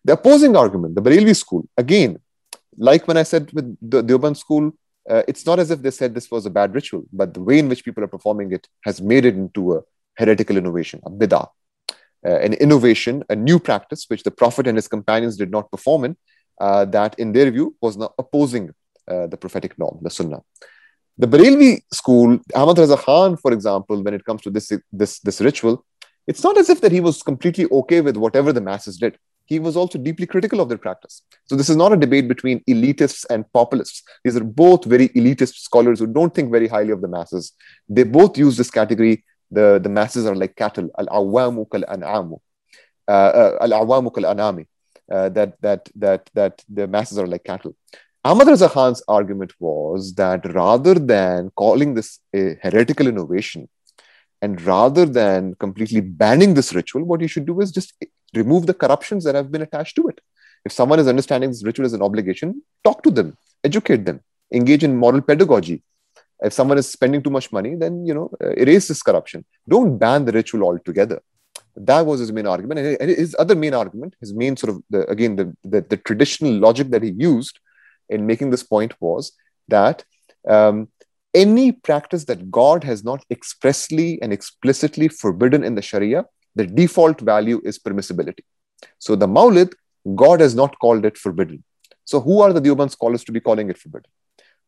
[0.06, 2.20] The opposing argument, the Barelvi school, again,
[2.78, 4.72] like when I said with the Deoband school,
[5.10, 7.60] uh, it's not as if they said this was a bad ritual, but the way
[7.60, 9.82] in which people are performing it has made it into a
[10.16, 11.50] heretical innovation, a bid'ah,
[12.26, 16.06] uh, an innovation, a new practice which the Prophet and his companions did not perform
[16.06, 16.18] in,
[16.62, 18.70] uh, that in their view was not opposing
[19.10, 20.42] uh, the prophetic norm, the Sunnah.
[21.18, 25.42] The Barelvi school, Ahmad Raza Khan, for example, when it comes to this, this, this
[25.42, 25.86] ritual,
[26.28, 29.18] it's not as if that he was completely okay with whatever the masses did.
[29.46, 31.24] He was also deeply critical of their practice.
[31.46, 34.04] So this is not a debate between elitists and populists.
[34.24, 37.54] These are both very elitist scholars who don't think very highly of the masses.
[37.90, 39.26] They both use this category.
[39.50, 40.90] The, the masses are like cattle.
[41.00, 42.40] Al-awamu kal-an'amu.
[43.08, 44.68] Uh, uh, al-awamu kal-anami.
[45.08, 47.76] That, that, that, that the masses are like cattle.
[48.26, 53.70] Ahmad Khan's argument was that rather than calling this a heretical innovation,
[54.42, 57.94] and rather than completely banning this ritual, what you should do is just
[58.36, 60.20] remove the corruptions that have been attached to it.
[60.66, 64.20] If someone is understanding this ritual as an obligation, talk to them, educate them,
[64.54, 65.82] engage in moral pedagogy.
[66.42, 69.46] If someone is spending too much money, then you know uh, erase this corruption.
[69.68, 71.22] Don't ban the ritual altogether.
[71.78, 75.10] That was his main argument, and his other main argument, his main sort of the,
[75.10, 77.60] again the, the the traditional logic that he used
[78.10, 79.32] in making this point was
[79.68, 80.04] that
[80.48, 80.88] um,
[81.34, 87.22] any practice that God has not expressly and explicitly forbidden in the Sharia, the default
[87.22, 88.44] value is permissibility.
[88.98, 89.74] So the Maulid,
[90.16, 91.64] God has not called it forbidden.
[92.06, 94.10] So who are the Deoband scholars to be calling it forbidden?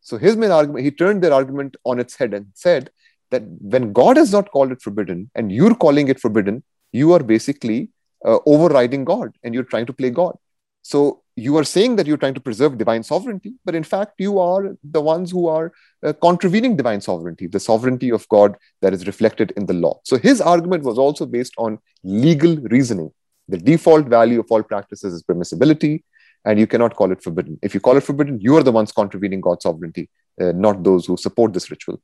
[0.01, 2.91] So his main argument, he turned their argument on its head and said
[3.31, 7.23] that when God has not called it forbidden and you're calling it forbidden, you are
[7.23, 7.89] basically
[8.25, 10.37] uh, overriding God and you're trying to play God.
[10.81, 14.39] So you are saying that you're trying to preserve divine sovereignty, but in fact, you
[14.39, 15.71] are the ones who are
[16.05, 19.99] uh, contravening divine sovereignty, the sovereignty of God that is reflected in the law.
[20.03, 23.11] So his argument was also based on legal reasoning.
[23.47, 26.03] The default value of all practices is permissibility,
[26.45, 27.59] and you cannot call it forbidden.
[27.61, 30.09] If you call it forbidden, you are the ones contravening God's sovereignty,
[30.41, 32.01] uh, not those who support this ritual.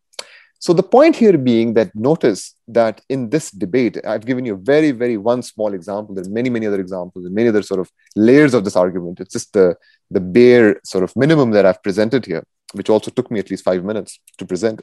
[0.59, 4.57] So the point here being that notice that in this debate, I've given you a
[4.57, 6.15] very, very one small example.
[6.15, 9.19] There are many, many other examples and many other sort of layers of this argument.
[9.19, 9.75] It's just the,
[10.09, 12.43] the bare sort of minimum that I've presented here,
[12.73, 14.81] which also took me at least five minutes to present.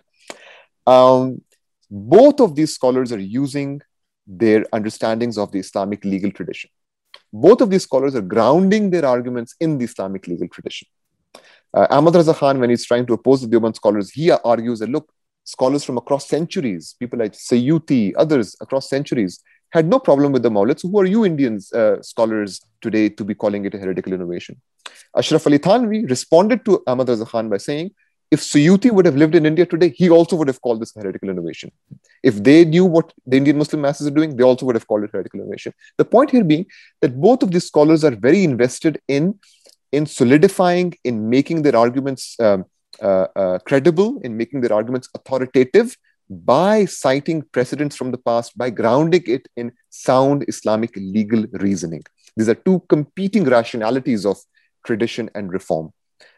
[0.86, 1.42] Um,
[1.90, 3.82] both of these scholars are using
[4.26, 6.70] their understandings of the Islamic legal tradition.
[7.32, 10.88] Both of these scholars are grounding their arguments in the Islamic legal tradition.
[11.76, 14.88] Uh, Ahmad Raza Khan, when he's trying to oppose the Deoband scholars, he argues that
[14.88, 15.12] look,
[15.44, 20.50] scholars from across centuries, people like Suyuti, others across centuries, had no problem with the
[20.50, 20.80] Maulid.
[20.80, 24.60] So who are you Indians uh, scholars today to be calling it a heretical innovation?
[25.16, 27.90] Ashraf Ali Thanvi responded to Ahmad Raza Khan by saying,
[28.30, 31.28] if Suyuti would have lived in India today, he also would have called this heretical
[31.28, 31.70] innovation.
[32.22, 35.04] If they knew what the Indian Muslim masses are doing, they also would have called
[35.04, 35.72] it heretical innovation.
[35.98, 36.66] The point here being
[37.00, 39.38] that both of these scholars are very invested in,
[39.92, 42.64] in solidifying, in making their arguments um,
[43.64, 45.96] credible, in making their arguments authoritative
[46.30, 52.02] by citing precedents from the past, by grounding it in sound Islamic legal reasoning.
[52.36, 54.38] These are two competing rationalities of
[54.84, 55.92] tradition and reform.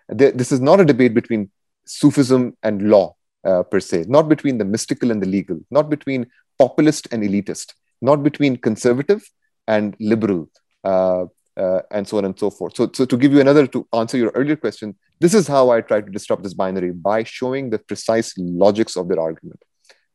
[0.09, 1.50] This is not a debate between
[1.86, 6.26] Sufism and law uh, per se, not between the mystical and the legal, not between
[6.59, 9.22] populist and elitist, not between conservative
[9.68, 10.48] and liberal,
[10.84, 11.26] uh,
[11.57, 12.76] uh, and so on and so forth.
[12.76, 15.80] So, so to give you another to answer your earlier question, this is how I
[15.80, 19.62] try to disrupt this binary by showing the precise logics of their argument.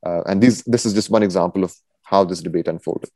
[0.05, 1.73] Uh, and these, this is just one example of
[2.03, 3.11] how this debate unfolded.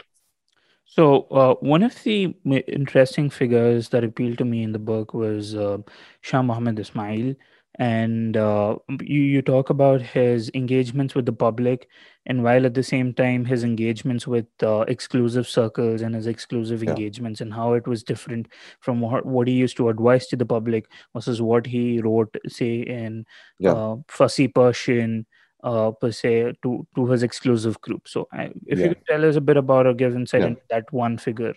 [0.85, 5.55] So, uh, one of the interesting figures that appealed to me in the book was
[5.55, 5.79] uh,
[6.21, 7.35] Shah Muhammad Ismail
[7.77, 11.89] and uh, you, you talk about his engagements with the public
[12.25, 16.83] and while at the same time his engagements with uh, exclusive circles and his exclusive
[16.83, 16.91] yeah.
[16.91, 18.47] engagements and how it was different
[18.79, 22.77] from what, what he used to advise to the public versus what he wrote say
[22.81, 23.25] in
[23.59, 23.73] yeah.
[23.73, 25.25] uh, fussy persian
[25.63, 28.85] uh, per se to to his exclusive group so I, if yeah.
[28.85, 31.55] you could tell us a bit about or give insight into that one figure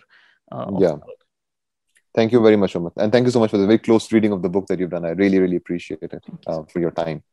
[0.51, 0.95] uh, yeah
[2.15, 2.93] Thank you very much, Amit.
[2.97, 4.89] And thank you so much for the very close reading of the book that you've
[4.89, 5.05] done.
[5.05, 7.23] I really, really appreciate it uh, for your time.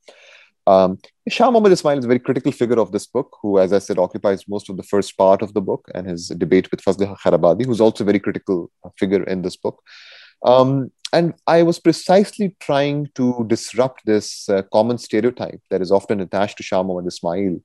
[0.67, 0.99] Um,
[1.29, 3.99] Shah Muhammad Ismail is a very critical figure of this book, who, as I said,
[3.99, 7.65] occupies most of the first part of the book and his debate with Fazl Khairabadi,
[7.65, 9.81] who's also a very critical figure in this book.
[10.45, 16.21] Um, and I was precisely trying to disrupt this uh, common stereotype that is often
[16.21, 17.61] attached to Shah Muhammad Ismail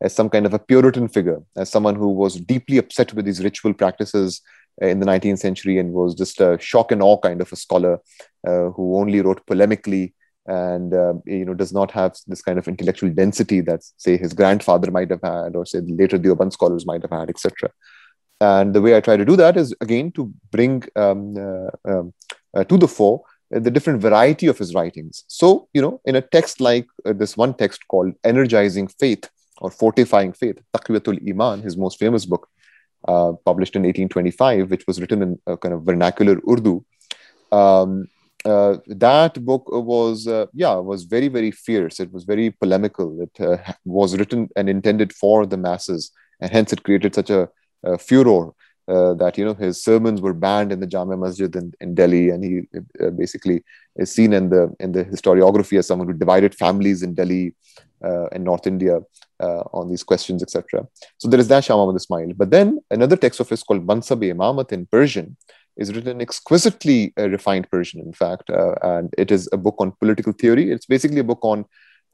[0.00, 3.42] as some kind of a Puritan figure, as someone who was deeply upset with these
[3.42, 4.40] ritual practices
[4.80, 8.00] in the 19th century and was just a shock and awe kind of a scholar
[8.46, 10.12] uh, who only wrote polemically
[10.46, 14.32] and uh, you know does not have this kind of intellectual density that say his
[14.32, 17.70] grandfather might have had or say later Deoband scholars might have had etc
[18.40, 22.12] and the way i try to do that is again to bring um, uh, um,
[22.54, 25.24] uh, to the fore the different variety of his writings.
[25.28, 29.70] So you know in a text like uh, this one text called energizing faith or
[29.70, 32.48] fortifying faith taqwiyatul iman his most famous book
[33.06, 36.84] uh, published in 1825, which was written in a kind of vernacular Urdu.
[37.52, 38.08] Um,
[38.44, 42.00] uh, that book was, uh, yeah, was very, very fierce.
[42.00, 43.22] It was very polemical.
[43.22, 47.48] It uh, was written and intended for the masses, and hence it created such a,
[47.82, 48.52] a furor
[48.86, 52.28] uh, that you know his sermons were banned in the Jama Masjid in, in Delhi,
[52.30, 52.62] and he
[53.02, 53.64] uh, basically
[53.96, 57.54] is seen in the in the historiography as someone who divided families in Delhi
[58.02, 59.00] and North India
[59.40, 60.86] uh, on these questions, etc.
[61.18, 62.32] So there is that Shah Muhammad Ismail.
[62.36, 65.36] But then another text of his called Mansab-e Imamat in Persian
[65.76, 69.76] is written in exquisitely uh, refined Persian, in fact, uh, and it is a book
[69.78, 70.70] on political theory.
[70.70, 71.64] It's basically a book on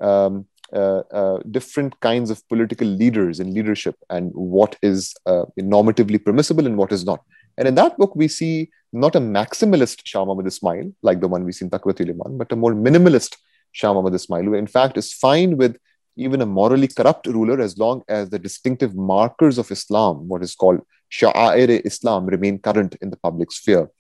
[0.01, 6.25] um, uh, uh, different kinds of political leaders and leadership and what is uh, normatively
[6.25, 7.23] permissible and what is not.
[7.59, 11.45] And in that book, we see not a maximalist Shah Muhammad Ismail, like the one
[11.45, 13.37] we see in Taqwiyatul Iman, but a more minimalist
[13.73, 15.77] Shah Muhammad Ismail, who in fact is fine with
[16.17, 20.55] even a morally corrupt ruler as long as the distinctive markers of Islam, what is
[20.55, 20.81] called
[21.11, 23.91] Sha'air Islam, remain current in the public sphere.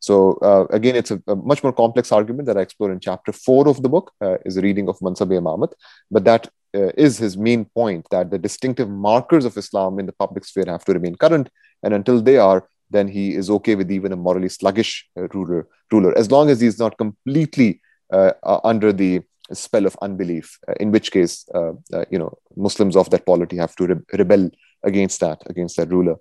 [0.00, 3.32] So uh, again, it's a, a, much more complex argument that I explore in chapter
[3.32, 5.72] four of the book, uh, is a reading of Mansab-e Imamat.
[6.10, 10.12] But that uh, is his main point, that the distinctive markers of Islam in the
[10.12, 11.50] public sphere have to remain current.
[11.82, 15.68] And until they are, then he is okay with even a morally sluggish uh, ruler,
[15.92, 17.80] ruler, as long as he's not completely
[18.12, 19.22] uh, uh, under the
[19.52, 23.56] spell of unbelief, uh, in which case, uh, uh, you know, Muslims of that polity
[23.56, 24.50] have to re- rebel
[24.82, 26.16] against that, against that ruler.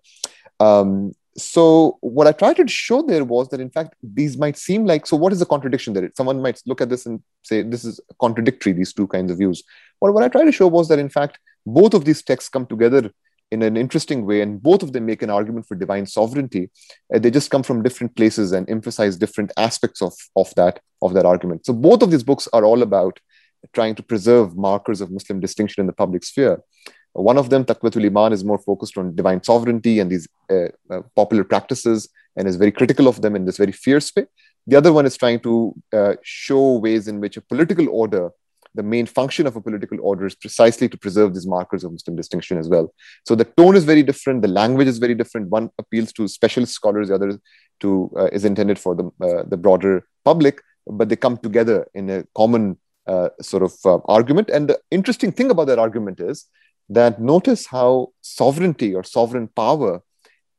[0.59, 4.85] Um, so what I tried to show there was that in fact these might seem
[4.85, 6.09] like so what is the contradiction there?
[6.15, 9.63] Someone might look at this and say this is contradictory, these two kinds of views.
[10.01, 12.65] Well, what I tried to show was that in fact both of these texts come
[12.65, 13.11] together
[13.51, 16.69] in an interesting way, and both of them make an argument for divine sovereignty.
[17.13, 21.13] Uh, they just come from different places and emphasize different aspects of, of that of
[21.13, 21.65] that argument.
[21.65, 23.19] So both of these books are all about
[23.73, 26.61] trying to preserve markers of Muslim distinction in the public sphere.
[27.13, 31.01] One of them, Taqwiyatul Iman, is more focused on divine sovereignty and these uh, uh,
[31.15, 34.25] popular practices and is very critical of them in this very fierce way.
[34.67, 38.29] The other one is trying to uh, show ways in which a political order,
[38.75, 42.15] the main function of a political order is precisely to preserve these markers of Muslim
[42.15, 42.93] distinction as well.
[43.25, 45.49] So the tone is very different, the language is very different.
[45.49, 47.39] One appeals to specialist scholars, the other
[47.81, 52.09] to, uh, is intended for the, uh, the broader public, but they come together in
[52.09, 54.49] a common uh, sort of uh, argument.
[54.49, 56.45] And the interesting thing about that argument is
[56.89, 60.01] that notice how sovereignty or sovereign power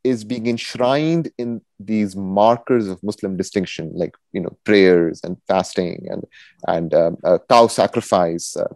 [0.02, 6.06] is being enshrined in these markers of Muslim distinction, like you know prayers and fasting
[6.10, 6.24] and
[6.66, 7.16] and um,
[7.48, 8.72] cow sacrifice, uh,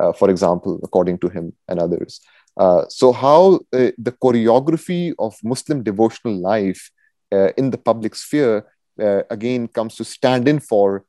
[0.00, 2.20] uh, for example, according to him and others.
[2.56, 6.90] Uh, so how uh, the choreography of Muslim devotional life
[7.32, 8.64] uh, in the public sphere
[9.00, 11.04] uh, again comes to stand in for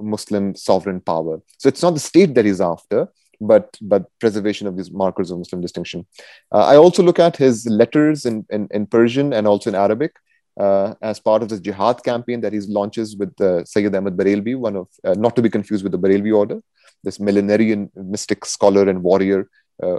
[0.00, 1.42] Muslim sovereign power.
[1.58, 3.08] So it's not the state that he's after,
[3.40, 6.06] but but preservation of these markers of Muslim distinction.
[6.52, 10.12] Uh, I also look at his letters in, in, in Persian and also in Arabic
[10.58, 14.56] uh, as part of this jihad campaign that he launches with uh, Sayyid Ahmad Barelvi,
[14.56, 16.60] one of uh, not to be confused with the Barelvi order,
[17.04, 19.48] this millenarian mystic scholar and warrior
[19.82, 19.98] uh,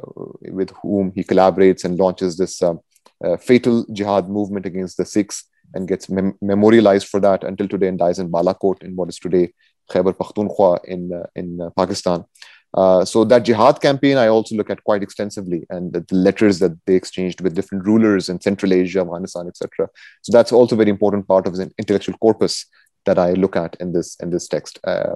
[0.51, 2.79] with whom he collaborates and launches this um,
[3.23, 7.87] uh, fatal jihad movement against the Sikhs and gets mem- memorialized for that until today
[7.87, 9.53] and dies in Balakot in what is today
[9.89, 12.25] Khyber Pakhtunkhwa in in Pakistan.
[12.76, 16.59] Uh, so that jihad campaign I also look at quite extensively, and the, the letters
[16.59, 19.89] that they exchanged with different rulers in Central Asia, Afghanistan, etc.
[20.22, 22.65] So that's also a very important part of the intellectual corpus
[23.05, 24.80] that I look at in this in this text.
[24.84, 25.15] Uh,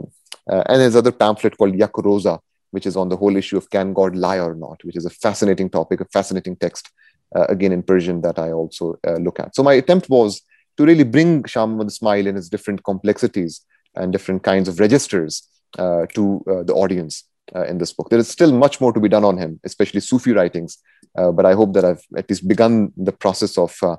[0.50, 2.40] uh, and there's other pamphlet called Yak Rozi,
[2.72, 5.12] which is on the whole issue of can God lie or not, which is a
[5.12, 6.90] fascinating topic, a fascinating text,
[7.36, 9.56] uh, again in Persian that I also uh, look at.
[9.56, 10.42] So my attempt was
[10.78, 13.62] to really bring Shah Muhammad Ismail in its different complexities
[13.94, 15.48] and different kinds of registers
[15.78, 17.24] to the audience
[17.56, 18.10] uh, in this book.
[18.10, 20.78] There is still much more to be done on him, especially Sufi writings.
[21.18, 23.98] Uh, but I hope that I've at least begun the process of uh,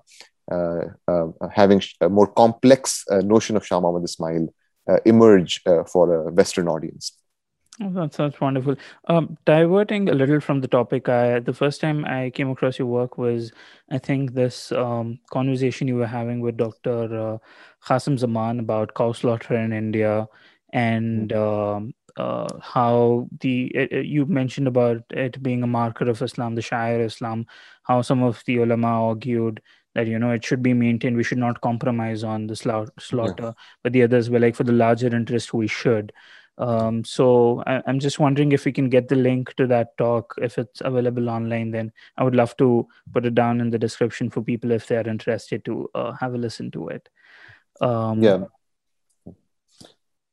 [0.50, 4.48] uh, uh having a more complex uh, notion of Shah Muhammad Ismail
[5.06, 7.12] emerge for a Western audience.
[7.82, 8.76] Oh, that sounds wonderful.
[9.08, 12.86] Um, diverting a little from the topic, I, the first time I came across your
[12.86, 13.50] work was,
[13.90, 17.40] I think, this um, conversation you were having with Dr.
[17.84, 20.28] Qasim Zaman about cow slaughter in India
[20.74, 21.86] and mm-hmm.
[21.86, 26.62] um, uh, how the uh, you mentioned about it being a marker of Islam, the
[26.62, 27.46] Shair Islam,
[27.82, 29.60] how some of the ulama argued
[29.94, 33.52] that you know it should be maintained, we should not compromise on the slaughter, yeah.
[33.82, 36.12] but the others were like for the larger interest we should.
[36.56, 40.34] Um, so I, am just wondering if we can get the link to that talk
[40.38, 41.72] if it's available online.
[41.72, 44.96] Then I would love to put it down in the description for people if they
[44.96, 47.08] are interested to uh, have a listen to it.
[47.80, 48.44] Um, yeah,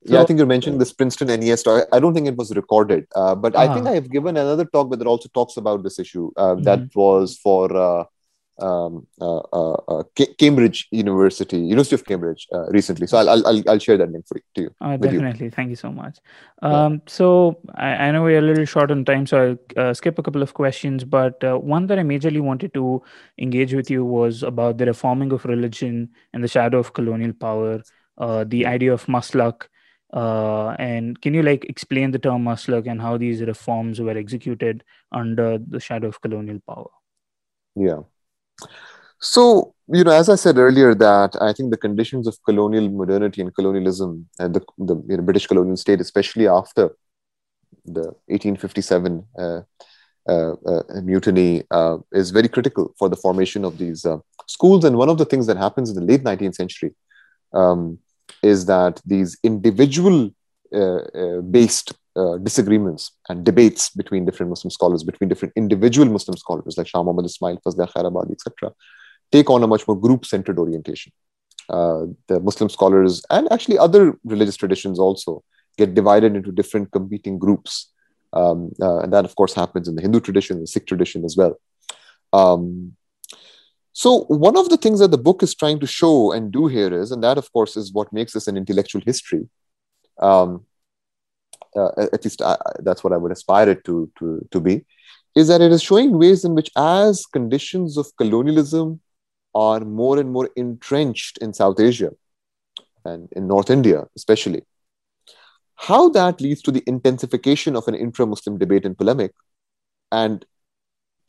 [0.06, 1.88] so, yeah, I think you're mentioning this Princeton NES talk.
[1.94, 3.72] I don't think it was recorded, uh, but uh-huh.
[3.72, 3.92] I think ah.
[3.92, 6.32] I have given another talk that also talks about this issue.
[6.36, 6.64] Uh, mm-hmm.
[6.64, 8.06] That was for uh,
[8.60, 10.04] um, uh, uh,
[10.40, 13.06] Cambridge University, University of Cambridge, recently.
[13.06, 14.44] So I'll, I'll I'll share that link for you.
[14.56, 15.52] To you definitely, you.
[15.52, 16.18] thank you so much.
[16.64, 17.00] Um, yeah.
[17.06, 20.42] So I, I, know we're a little short on time, so I'll skip a couple
[20.42, 21.04] of questions.
[21.04, 23.04] But one that I majorly wanted to
[23.38, 27.84] engage with you was about the reforming of religion in the shadow of colonial power.
[28.46, 29.68] the idea of maslak
[30.14, 34.84] uh, and can you like explain the term maslak and how these reforms were executed
[35.12, 36.90] under the shadow of colonial power?
[37.76, 38.02] Yeah.
[39.20, 43.42] So, you know, as I said earlier, that I think the conditions of colonial modernity
[43.42, 46.96] and colonialism and the, the you know, British colonial state, especially after
[47.86, 49.62] the 1857 uh,
[50.28, 54.84] uh, uh, mutiny, uh, is very critical for the formation of these uh, schools.
[54.84, 56.96] And one of the things that happens in the late 19th century
[57.54, 58.00] um,
[58.44, 60.32] is that these individual
[60.74, 66.38] uh, uh, based uh, disagreements and debates between different Muslim scholars, between different individual Muslim
[66.38, 68.74] scholars like Shah Muhammad Ismail, Fazl Khairabadi, etc.,
[69.32, 71.12] take on a much more group centered orientation.
[71.70, 75.44] Uh, the Muslim scholars and actually other religious traditions also
[75.78, 77.92] get divided into different competing groups.
[78.34, 81.38] Um, uh, and that, of course, happens in the Hindu tradition, the Sikh tradition as
[81.38, 81.60] well.
[82.34, 82.96] Um,
[84.02, 86.92] so, one of the things that the book is trying to show and do here
[86.92, 89.48] is, and that of course is what makes this an intellectual history.
[90.20, 90.66] Um,
[91.76, 94.86] uh, at least I, that's what I would aspire it to, to, to be,
[95.36, 99.02] is that it is showing ways in which, as conditions of colonialism
[99.54, 102.10] are more and more entrenched in South Asia
[103.06, 104.64] and in North India, especially.
[105.76, 109.34] How that leads to the intensification of an intra Muslim debate and polemic
[110.12, 110.44] and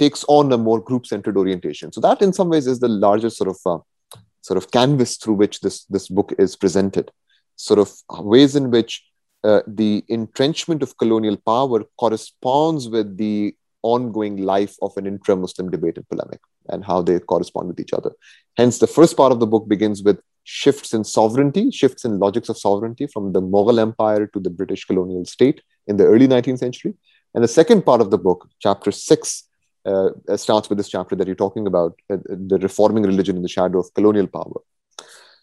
[0.02, 1.92] takes on a more group centered orientation.
[1.92, 5.34] So, that in some ways is the larger sort of uh, sort of canvas through
[5.34, 7.10] which this, this book is presented,
[7.56, 7.90] sort of
[8.34, 9.04] ways in which
[9.44, 15.70] uh, the entrenchment of colonial power corresponds with the ongoing life of an intra Muslim
[15.70, 18.12] debate and polemic and how they correspond with each other.
[18.56, 22.48] Hence, the first part of the book begins with shifts in sovereignty, shifts in logics
[22.48, 26.58] of sovereignty from the Mughal Empire to the British colonial state in the early 19th
[26.58, 26.94] century.
[27.34, 29.48] And the second part of the book, chapter six,
[29.84, 33.48] uh, starts with this chapter that you're talking about uh, the reforming religion in the
[33.48, 34.60] shadow of colonial power.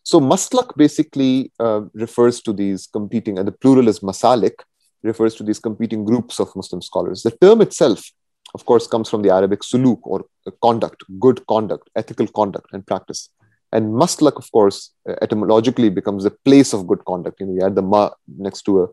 [0.03, 4.63] So, maslak basically uh, refers to these competing, and the plural is masalik,
[5.03, 7.23] refers to these competing groups of Muslim scholars.
[7.23, 8.11] The term itself
[8.53, 10.25] of course, comes from the Arabic suluk or
[10.61, 13.29] conduct, good conduct, ethical conduct and practice.
[13.71, 17.39] And maslak, of course, etymologically becomes a place of good conduct.
[17.39, 18.87] You know, you add the ma next to a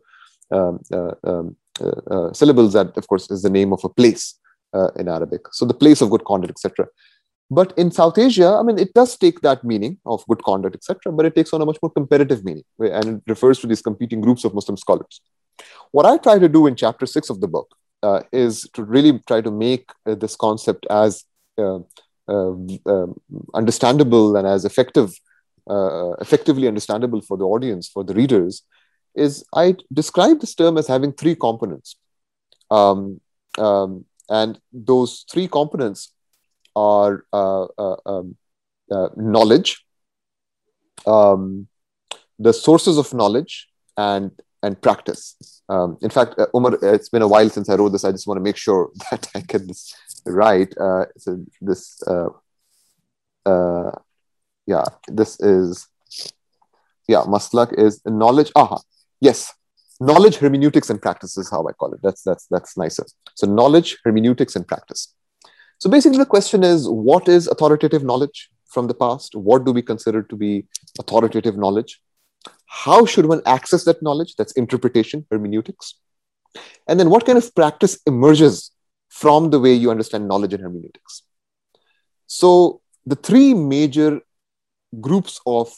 [0.55, 4.35] um, uh, um, uh, uh, syllables that, of course, is the name of a place
[4.77, 5.43] uh, in Arabic.
[5.53, 6.87] So the place of good conduct, etc.
[7.51, 11.13] But in South Asia, I mean, it does take that meaning of good conduct, etc.
[11.13, 14.21] But it takes on a much more comparative meaning, and it refers to these competing
[14.21, 15.21] groups of Muslim scholars.
[15.93, 17.69] What I try to do in chapter six of the book
[18.03, 21.25] uh, is to really try to make uh, this concept as
[21.59, 21.81] uh,
[22.29, 22.55] uh
[22.93, 23.15] um,
[23.55, 25.11] understandable and as effective,
[25.75, 28.63] uh, effectively understandable for the audience, for the readers,
[29.15, 31.97] is I describe this term as having three components.
[32.71, 33.21] Um,
[33.59, 36.13] um, and those three components
[36.75, 37.67] are uh,
[38.07, 38.37] um,
[39.17, 39.85] knowledge,
[41.07, 41.69] um,
[42.39, 44.31] the sources of knowledge, and
[44.63, 45.37] and practice.
[45.69, 48.05] Um, in fact, uh, Umar, it's been a while since I wrote this.
[48.05, 50.73] I just want to make sure that I get this right.
[50.79, 52.29] Uh, so this, uh,
[53.45, 53.93] uh,
[54.67, 55.89] yeah, this is,
[57.09, 58.51] yeah, maslak is knowledge.
[58.57, 58.79] Aha,
[59.21, 59.53] yes,
[60.01, 62.01] knowledge, hermeneutics, and practice is how I call it.
[62.03, 63.07] That's that's that's nicer.
[63.35, 65.15] So knowledge, hermeneutics, and practice.
[65.79, 69.35] So basically, the question is, what is authoritative knowledge from the past?
[69.35, 70.67] What do we consider to be
[70.99, 72.01] authoritative knowledge?
[72.67, 74.35] How should one access that knowledge?
[74.37, 75.95] That's interpretation, hermeneutics.
[76.89, 78.71] And then what kind of practice emerges
[79.09, 81.23] from the way you understand knowledge and hermeneutics?
[82.27, 84.21] So the three major
[85.01, 85.73] groups of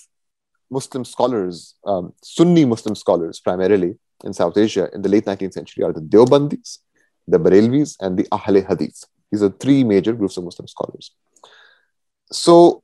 [0.71, 5.85] Muslim scholars, um, Sunni Muslim scholars primarily in South Asia in the late 19th century
[5.85, 6.79] are the Deobandis,
[7.27, 9.05] the Barelvis, and the Ahle Hadith.
[9.31, 11.13] These are three major groups of Muslim scholars.
[12.33, 12.83] So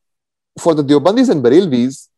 [0.58, 2.08] for the Deobandis and Barelvis,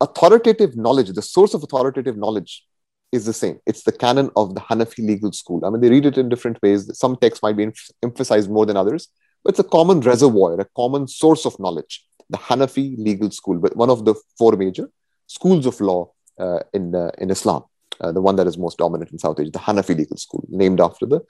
[0.00, 2.64] authoritative knowledge, the source of authoritative knowledge
[3.12, 3.60] is the same.
[3.64, 5.64] It's the canon of the Hanafi legal school.
[5.64, 6.90] I mean, they read it in different ways.
[6.98, 7.68] Some texts might be
[8.02, 9.08] emphasized more than others,
[9.42, 12.04] but it's a common reservoir, a common source of knowledge.
[12.28, 14.90] The Hanafi legal school, but one of the four major
[15.26, 17.64] schools of law uh, in uh, in Islam,
[18.00, 20.80] uh, the one that is most dominant in South Asia, the Hanafi legal school, named
[20.80, 21.20] after the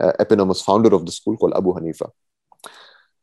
[0.00, 2.10] uh, eponymous founder of the school called Abu Hanifa.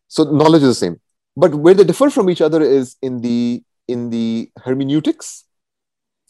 [0.08, 1.02] So knowledge is the same,
[1.36, 5.45] but where they differ from each other is in the in the hermeneutics,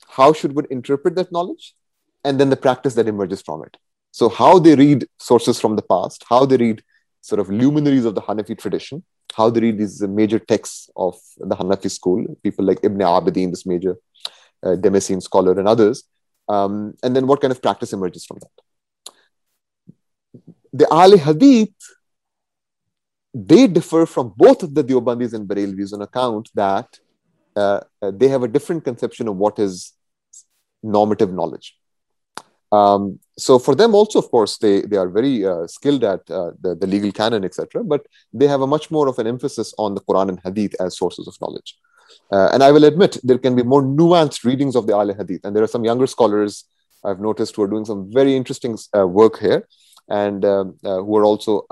[0.09, 1.75] how should one interpret that knowledge,
[2.23, 3.77] and then the practice that emerges from it.
[4.11, 6.83] So, how they read sources from the past, how they read
[7.21, 9.03] sort of luminaries of the Hanafi tradition,
[9.35, 13.65] how they read these major texts of the Hanafi school, people like Ibn Abidin, this
[13.65, 13.95] major
[14.63, 14.75] uh,
[15.19, 16.03] scholar, and others,
[16.47, 19.13] um, and then what kind of practice emerges from that.
[20.73, 21.73] The Ahle Hadith,
[23.33, 26.99] they differ from both of the Deobandis and Barelvis on account that
[27.55, 29.93] uh, uh, they have a different conception of what is
[30.81, 31.77] normative knowledge.
[32.71, 36.51] Um, so for them also, of course, they, they are very uh, skilled at uh,
[36.61, 37.83] the, the legal canon, etc.
[37.83, 40.97] But they have a much more of an emphasis on the Quran and Hadith as
[40.97, 41.77] sources of knowledge.
[42.31, 45.41] Uh, and I will admit there can be more nuanced readings of the Al Hadith.
[45.43, 46.65] And there are some younger scholars
[47.03, 49.67] I've noticed who are doing some very interesting uh, work here
[50.09, 51.65] and um, who are also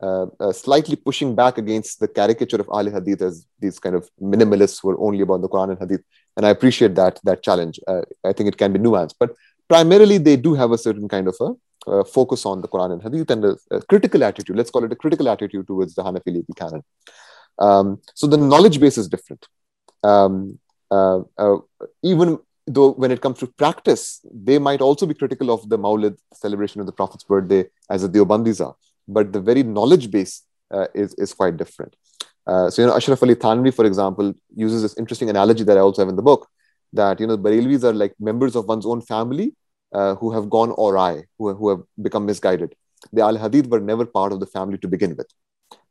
[0.00, 4.08] uh, uh, slightly pushing back against the caricature of Ahl Hadith as these kind of
[4.22, 6.02] minimalists who are only about the Quran and Hadith.
[6.36, 7.80] And I appreciate that that challenge.
[7.88, 9.34] Uh, I think it can be nuanced, but
[9.68, 11.50] primarily they do have a certain kind of a
[11.90, 14.56] uh, focus on the Quran and Hadith and a, a, critical attitude.
[14.56, 16.84] Let's call it a critical attitude towards the Hanafi legal canon.
[17.58, 19.46] Um, so the knowledge base is different.
[20.02, 20.58] Um,
[20.90, 21.58] uh, uh,
[22.02, 26.16] even though when it comes to practice, they might also be critical of the Maulid
[26.34, 28.76] celebration of the Prophet's birthday as a Deobandis are
[29.08, 31.96] but the very knowledge base uh, is, is quite different.
[32.46, 35.80] Uh, so, you know, Ashraf Ali Thanvi, for example, uses this interesting analogy that I
[35.80, 36.48] also have in the book
[36.92, 39.54] that, you know, Barelvis are like members of one's own family
[39.92, 42.74] uh, who have gone awry, who, who have become misguided.
[43.12, 45.30] The Al Hadith were never part of the family to begin with.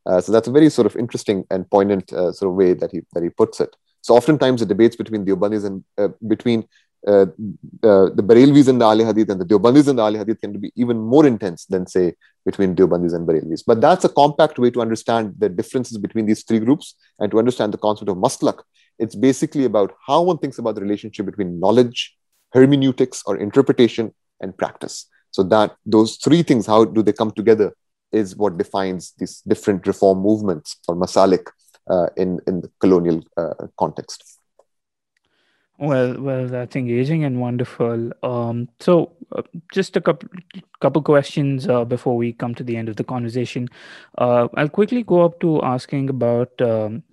[0.06, 3.02] Uh, so that's a very sort of interesting and poignant sort of way that he
[3.14, 3.76] that he puts it.
[4.08, 6.66] So oftentimes the debates between the Deobandis and uh, between
[7.06, 7.26] uh,
[7.90, 10.54] uh, the Barelvis and the Ahle Hadith and the Deobandis and the Ahle Hadith can
[10.58, 12.14] be even more intense than say
[12.46, 13.64] between Deobandis and Barelvis.
[13.68, 17.38] But that's a compact way to understand the differences between these three groups and to
[17.38, 18.62] understand the concept of maslak.
[18.98, 22.16] It's basically about how one thinks about the relationship between knowledge,
[22.54, 25.06] hermeneutics or interpretation, and practice.
[25.32, 27.74] So that those three things, how do they come together,
[28.14, 31.48] is what defines these different reform movements or masalik
[32.16, 34.38] in in the colonial uh, context.
[35.80, 38.12] Well, well, that's engaging and wonderful.
[38.24, 40.28] Um, so, uh, just a couple
[40.82, 43.68] couple questions uh, before we come to the end of the conversation.
[44.18, 47.04] Uh, I'll quickly go up to asking about, um,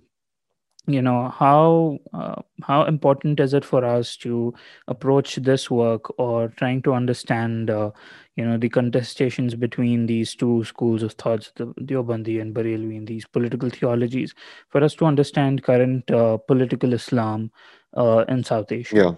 [0.87, 4.53] you know, how uh, how important is it for us to
[4.87, 7.91] approach this work or trying to understand, uh,
[8.35, 13.05] you know, the contestations between these two schools of thoughts, the Deobandi and Barelvi, in
[13.05, 14.33] these political theologies,
[14.69, 17.51] for us to understand current uh, political Islam
[17.97, 18.95] uh, in South Asia.
[18.95, 19.11] Yeah,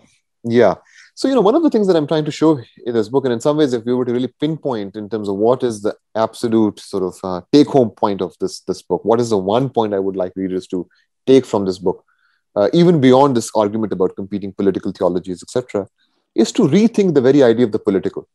[0.44, 0.76] yeah.
[1.16, 3.26] So you know, one of the things that I'm trying to show in this book,
[3.26, 5.82] and in some ways, if we were to really pinpoint in terms of what is
[5.82, 9.70] the absolute sort of uh, take-home point of this this book, what is the one
[9.70, 10.88] point I would like readers to
[11.28, 12.04] take from this book,
[12.56, 15.88] uh, even beyond this argument about competing political theologies, etc.,
[16.36, 18.28] is to rethink the very idea of the political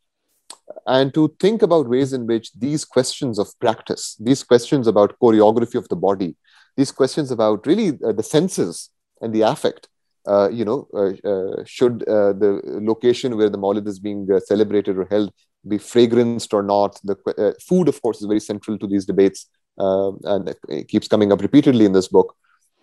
[0.87, 5.75] and to think about ways in which these questions of practice, these questions about choreography
[5.75, 6.35] of the body,
[6.77, 8.89] these questions about really uh, the senses
[9.21, 9.87] and the affect
[10.25, 15.05] uh, you know, uh, uh, should the location where the Maulid is being celebrated or
[15.09, 15.33] held
[15.67, 16.99] be fragranced or not?
[17.03, 19.47] The food, of course, is very central to these debates,
[19.77, 22.35] and it keeps coming up repeatedly in this book.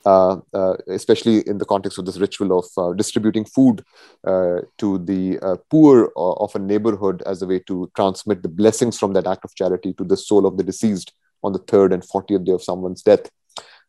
[0.07, 3.85] Uh, uh, especially in the context of this ritual of uh, distributing food
[4.79, 9.27] to the poor of a neighborhood as a way to transmit the blessings from that
[9.27, 11.13] act of charity to the soul of the deceased
[11.43, 13.31] on the third and 40th day of someone's death.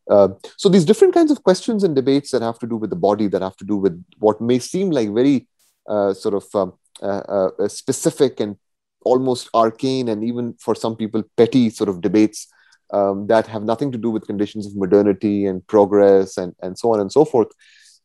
[0.10, 2.96] Uh, so these different kinds of questions and debates that have to do with the
[2.96, 5.48] body, that have to do with what may seem like very
[5.88, 8.58] uh, sort of um, uh, specific and
[9.04, 12.48] almost arcane, and even for some people petty sort of debates
[12.92, 16.94] um, that have nothing to do with conditions of modernity and progress and, and so
[16.94, 17.48] on and so forth.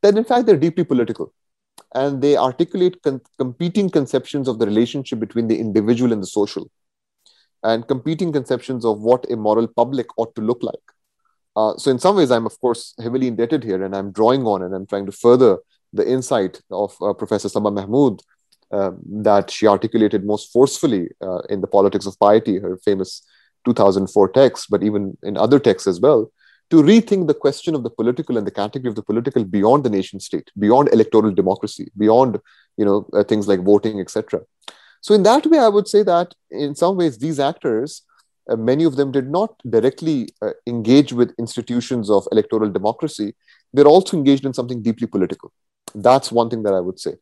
[0.02, 1.32] That in fact they're deeply political,
[1.94, 6.70] and they articulate con- competing conceptions of the relationship between the individual and the social,
[7.62, 10.74] and competing conceptions of what a moral public ought to look like.
[11.56, 14.62] Uh, so in some ways, I'm of course heavily indebted here, and I'm drawing on
[14.62, 15.58] and I'm trying to further
[15.92, 18.20] the insight of uh, Professor Saba Mahmood
[18.72, 23.22] um, that she articulated most forcefully uh, in the Politics of Piety, her famous
[23.66, 26.32] 2004 text, but even in other texts as well,
[26.70, 29.90] to rethink the question of the political and the category of the political beyond the
[29.90, 32.40] nation state, beyond electoral democracy, beyond
[32.76, 34.40] you know uh, things like voting, etc.
[35.00, 38.02] So in that way, I would say that in some ways these actors
[38.48, 43.34] uh, many of them did not directly uh, engage with institutions of electoral democracy.
[43.72, 45.52] They're also engaged in something deeply political.
[45.94, 47.14] That's one thing that I would say.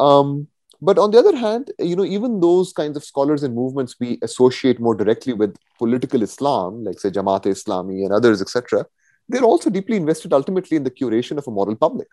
[0.00, 0.48] Um,
[0.80, 4.18] but on the other hand, you know, even those kinds of scholars and movements we
[4.22, 8.84] associate more directly with political Islam, like say Jamaat Islami and others, etc.,
[9.28, 12.08] they're also deeply invested ultimately in the curation of a moral public.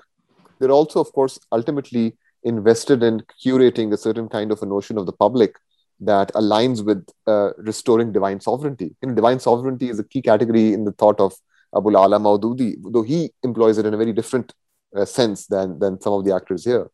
[0.60, 5.06] They're also, of course, ultimately invested in curating a certain kind of a notion of
[5.06, 5.56] the public
[6.00, 8.96] that aligns with uh, restoring divine sovereignty.
[9.02, 11.34] You know, divine sovereignty is a key category in the thought of
[11.74, 14.54] Abul Ala Maududi, though he employs it in a very different
[14.96, 16.90] uh, sense than, than some of the actors here.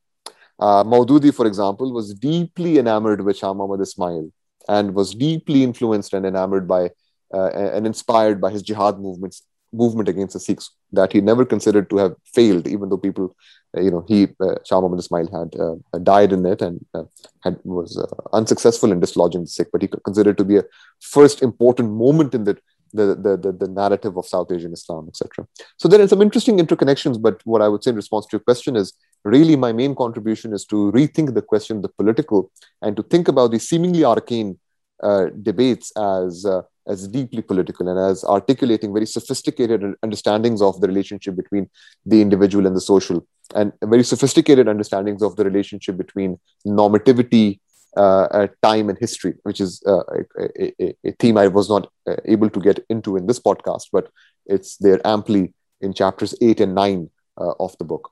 [0.59, 4.29] Uh, Maududi, for example, was deeply enamored with Shah Muhammad Ismail
[4.67, 6.91] and was deeply influenced and enamored by
[7.33, 11.89] uh, and inspired by his jihad movements movement against the Sikhs that he never considered
[11.91, 13.35] to have failed, even though people,
[13.77, 17.03] uh, you know, he uh, Shah Muhammad Ismail had uh, died in it and uh,
[17.43, 20.63] had was uh, unsuccessful in dislodging the Sikh, but he considered to be a
[20.99, 22.57] first important moment in the
[22.91, 25.47] the, the, the, the narrative of South Asian Islam, etc.
[25.77, 28.39] So there are some interesting interconnections, but what I would say in response to your
[28.39, 32.51] question is really my main contribution is to rethink the question of the political
[32.81, 34.57] and to think about these seemingly arcane
[35.03, 36.45] uh, debates as
[36.89, 41.69] as deeply political and as articulating very sophisticated understandings of the relationship between
[42.05, 43.25] the individual and the social,
[43.55, 47.59] and very sophisticated understandings of the relationship between normativity,
[47.95, 50.03] uh, uh, time, and history, which is uh,
[50.37, 53.87] a, a, a, theme I was not uh, able to get into in this podcast,
[53.91, 54.09] but
[54.45, 57.09] it's there amply in chapters eight and nine
[57.39, 58.11] uh, of the book.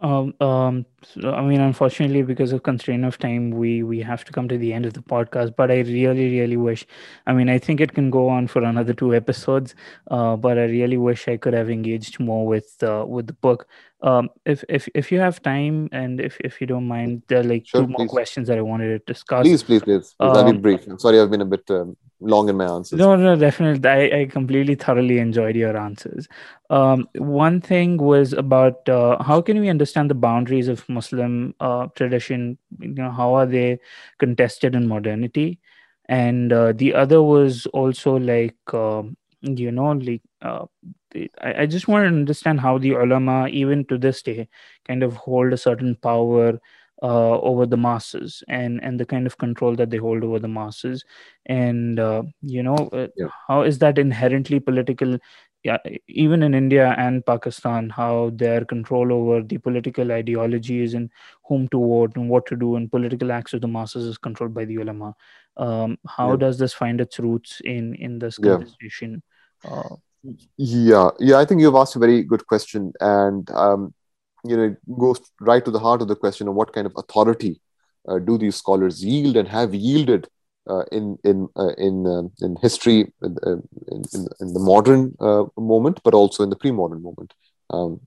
[0.00, 0.84] Um, um,
[1.24, 4.74] I mean, unfortunately, because of constraint of time, we we have to come to the
[4.74, 5.56] end of the podcast.
[5.56, 6.86] But I really, really wish.
[7.26, 9.74] I mean, I think it can go on for another two episodes.
[10.10, 13.68] Uh, but I really wish I could have engaged more with uh, with the book.
[14.02, 17.44] Um, if if if you have time and if if you don't mind, there are
[17.44, 19.42] like sure, two more questions that I wanted to discuss.
[19.42, 20.14] Please, please, please.
[20.14, 20.14] please.
[20.20, 20.86] Um, I'll be brief.
[20.86, 22.98] I'm sorry, I've been a bit um, long in my answers.
[22.98, 23.88] No, no, definitely.
[23.88, 26.28] I, I completely thoroughly enjoyed your answers.
[26.68, 31.86] Um, one thing was about uh, how can we understand the boundaries of Muslim uh,
[31.94, 32.58] tradition?
[32.78, 33.80] You know, how are they
[34.18, 35.58] contested in modernity?
[36.08, 40.66] And uh, the other was also like, um, you know, like uh,
[41.40, 44.48] I, I just want to understand how the ulama, even to this day,
[44.86, 46.60] kind of hold a certain power
[47.02, 50.48] uh, over the masses and and the kind of control that they hold over the
[50.48, 51.04] masses
[51.46, 53.28] and uh, you know uh, yeah.
[53.48, 55.18] how is that inherently political
[55.66, 61.10] yeah, even in India and Pakistan, how their control over the political ideologies and
[61.48, 64.54] whom to vote and what to do and political acts of the masses is controlled
[64.54, 65.12] by the ulama.
[65.56, 66.36] Um, how yeah.
[66.36, 69.22] does this find its roots in in this conversation?
[69.64, 69.70] Yeah.
[69.70, 69.96] Uh,
[70.56, 71.38] yeah, yeah.
[71.38, 73.92] I think you've asked a very good question, and um,
[74.48, 77.60] you know, goes right to the heart of the question of what kind of authority
[78.08, 80.28] uh, do these scholars yield and have yielded
[80.68, 85.44] uh, in in uh, in uh, in history uh, in, in, in, the modern uh,
[85.56, 87.34] moment, but also in the pre-modern moment.
[87.70, 88.00] Um,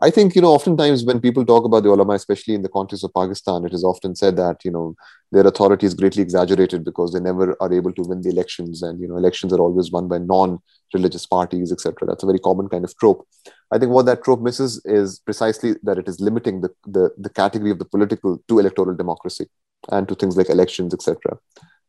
[0.00, 3.04] I think you know oftentimes when people talk about the ulama, especially in the context
[3.04, 4.94] of Pakistan, it is often said that you know
[5.32, 9.00] their authority is greatly exaggerated because they never are able to win the elections, and
[9.00, 12.06] you know elections are always won by non-religious parties, etc.
[12.06, 13.26] That's a very common kind of trope.
[13.72, 17.30] I think what that trope misses is precisely that it is limiting the the, the
[17.30, 19.46] category of the political to electoral democracy
[19.90, 21.38] and to things like elections, etc.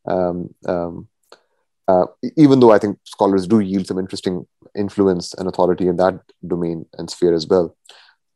[0.06, 1.08] Um, um,
[1.88, 2.06] uh,
[2.36, 6.86] even though I think scholars do yield some interesting influence and authority in that domain
[6.98, 7.76] and sphere as well.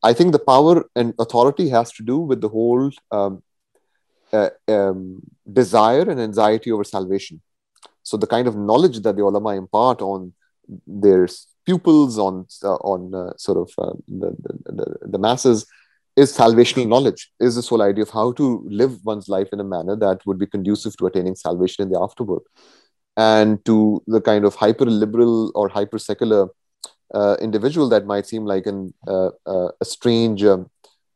[0.02, 3.42] I think the power and authority has to do with the whole um,
[4.32, 5.20] uh, um,
[5.52, 7.40] desire and anxiety over salvation.
[8.02, 10.32] So the kind of knowledge that the ulama impart on
[10.86, 11.28] their
[11.66, 14.30] pupils, on uh, on uh, sort of uh, the,
[14.66, 15.66] the, the masses,
[16.16, 17.30] is salvational knowledge.
[17.40, 20.38] Is this whole idea of how to live one's life in a manner that would
[20.38, 22.44] be conducive to attaining salvation in the afterworld
[23.18, 26.48] and to the kind of hyper liberal or hyper secular
[27.12, 30.70] uh, individual that might seem like an, uh, uh, a strange um,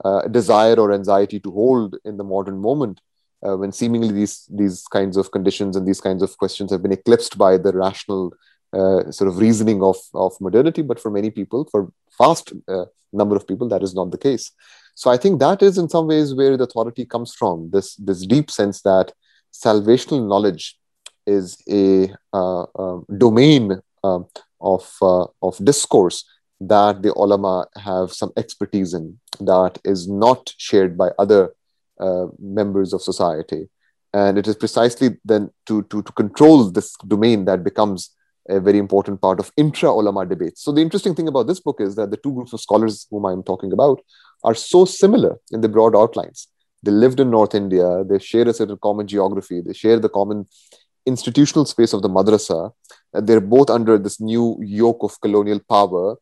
[0.05, 3.01] uh, desire or anxiety to hold in the modern moment
[3.47, 6.93] uh, when seemingly these these kinds of conditions and these kinds of questions have been
[6.93, 8.33] eclipsed by the rational
[8.73, 10.83] uh, sort of reasoning of, of modernity.
[10.83, 12.53] But for many people for vast
[13.13, 14.51] number of people that is not the case.
[14.95, 18.27] So i think that is in some ways where the authority comes from this this
[18.27, 19.13] deep sense that
[19.53, 20.79] salvational knowledge
[21.27, 24.27] is a uh, uh, domain um,
[24.61, 26.25] of, uh, of discourse
[26.61, 31.53] that the ulama have some expertise in that is not shared by other
[32.01, 33.69] uh, members of society.
[34.15, 38.11] And it is precisely then to, to, to control this domain that becomes
[38.49, 40.63] a very important part of intra ulama debates.
[40.63, 43.25] So, the interesting thing about this book is that the two groups of scholars whom
[43.25, 44.01] I'm talking about
[44.45, 46.49] are so similar in the broad outlines.
[46.83, 50.47] They lived in North India, they share a certain common geography, they share the common
[51.07, 52.73] institutional space of the madrasa.
[53.15, 56.17] Uh, they're both under this new yoke of colonial power.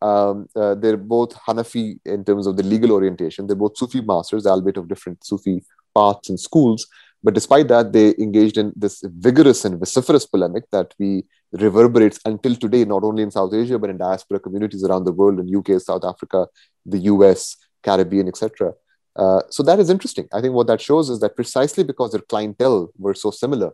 [0.00, 3.46] Um, uh, they're both Hanafi in terms of the legal orientation.
[3.46, 5.64] They're both Sufi masters, albeit of different Sufi
[5.94, 6.86] paths and schools.
[7.22, 12.54] But despite that, they engaged in this vigorous and vociferous polemic that we reverberates until
[12.54, 15.80] today, not only in South Asia, but in diaspora communities around the world, in UK,
[15.80, 16.46] South Africa,
[16.86, 18.72] the US, Caribbean, etc.
[19.16, 20.28] Uh, so that is interesting.
[20.32, 23.72] I think what that shows is that precisely because their clientele were so similar,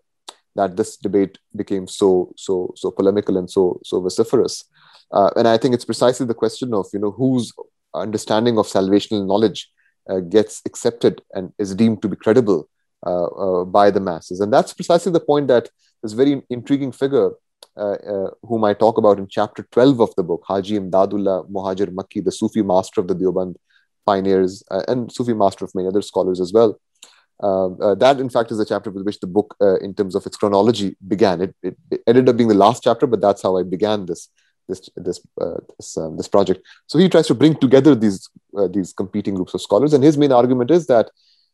[0.57, 4.65] that this debate became so so so polemical and so so vociferous.
[5.13, 7.53] Uh, and I think it's precisely the question of you know whose
[7.95, 9.71] understanding of salvational knowledge
[10.09, 12.69] uh, gets accepted and is deemed to be credible
[13.07, 14.41] uh, uh by the masses.
[14.41, 15.69] And that's precisely the point that
[16.03, 17.31] this very intriguing figure,
[17.77, 21.89] uh, uh, whom I talk about in chapter 12 of the book, Haji Imdadullah Muhajir
[21.95, 23.57] Makki, the Sufi master of the Deoband
[24.05, 26.79] pioneers and Sufi master of many other scholars as well.
[27.43, 30.15] Um, uh, that, in fact, is the chapter with which the book, uh, in terms
[30.15, 31.41] of its chronology, began.
[31.43, 34.29] It, it, it, ended up being the last chapter, but that's how I began this
[34.69, 36.65] this this uh, this, um, this, project.
[36.87, 40.17] So he tries to bring together these uh, these competing groups of scholars, and his
[40.17, 41.11] main argument is that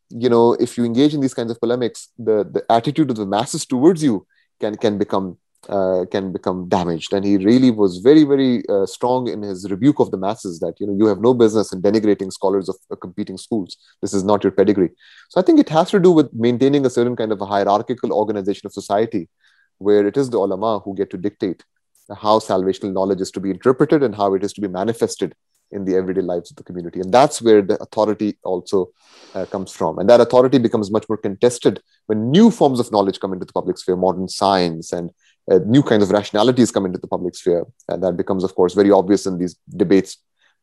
[0.09, 3.25] you know if you engage in these kinds of polemics, the the attitude of the
[3.25, 4.25] masses towards you
[4.59, 5.37] can can become
[5.69, 7.13] uh, can become damaged.
[7.13, 10.79] And he really was very, very uh, strong in his rebuke of the masses that,
[10.79, 13.77] you know, you have no business in denigrating scholars of uh, competing schools.
[14.01, 14.89] This is not your pedigree.
[15.29, 18.11] So I think it has to do with maintaining a certain kind of a hierarchical
[18.11, 19.29] organization of society
[19.77, 21.63] where it is the ulama who get to dictate
[22.15, 25.33] how salvational knowledge is to be interpreted and how it is to be manifested
[25.71, 26.99] in the everyday lives of the community.
[26.99, 28.91] And that's where the authority also
[29.33, 29.99] uh, comes from.
[29.99, 33.53] And that authority becomes much more contested when new forms of knowledge come into the
[33.53, 35.11] public sphere, modern science and
[35.51, 37.65] uh, new kinds of rationalities come into the public sphere.
[37.89, 40.17] And that becomes, of course, very obvious in these debates,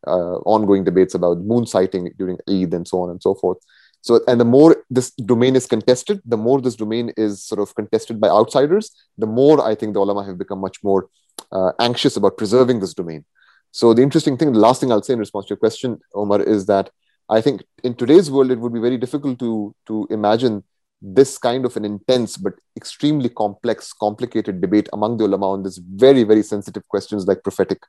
[0.06, 3.58] uh, ongoing debates about moon sighting during Eid and so on and so forth.
[4.00, 7.74] So, and the more this domain is contested, the more this domain is sort of
[7.74, 11.08] contested by outsiders, the more I think the ulama have become much more
[11.52, 13.24] uh, anxious about preserving this domain.
[13.72, 16.42] So, the interesting thing, the last thing I'll say in response to your question, Omar,
[16.42, 16.90] is that
[17.28, 20.64] I think in today's world, it would be very difficult to, to imagine
[21.00, 25.78] this kind of an intense but extremely complex, complicated debate among the ulama on this
[25.78, 27.82] very, very sensitive questions like prophetic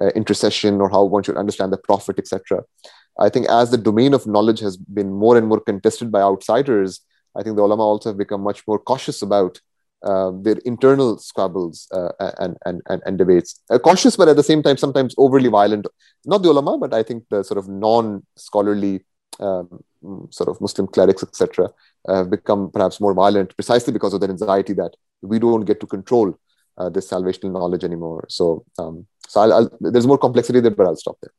[0.00, 2.62] uh, intercession or how one should understand the prophet, etc.
[3.18, 7.00] I think as the domain of knowledge has been more and more contested by outsiders,
[7.36, 9.60] I think the ulama also have become much more cautious about
[10.02, 13.60] uh, their internal squabbles uh, and, and, and, and, debates.
[13.68, 15.86] Uh, cautious, but at the same time, sometimes overly violent.
[16.24, 19.04] Not the ulama, but I think the sort of non scholarly
[19.40, 19.82] um,
[20.30, 21.70] sort of Muslim clerics, etc.,
[22.08, 25.86] have become perhaps more violent precisely because of their anxiety that we don't get to
[25.86, 26.38] control
[26.78, 28.24] uh, this salvational knowledge anymore.
[28.28, 31.32] So, um, so I'll, I'll, there's more complexity there, but I'll stop there.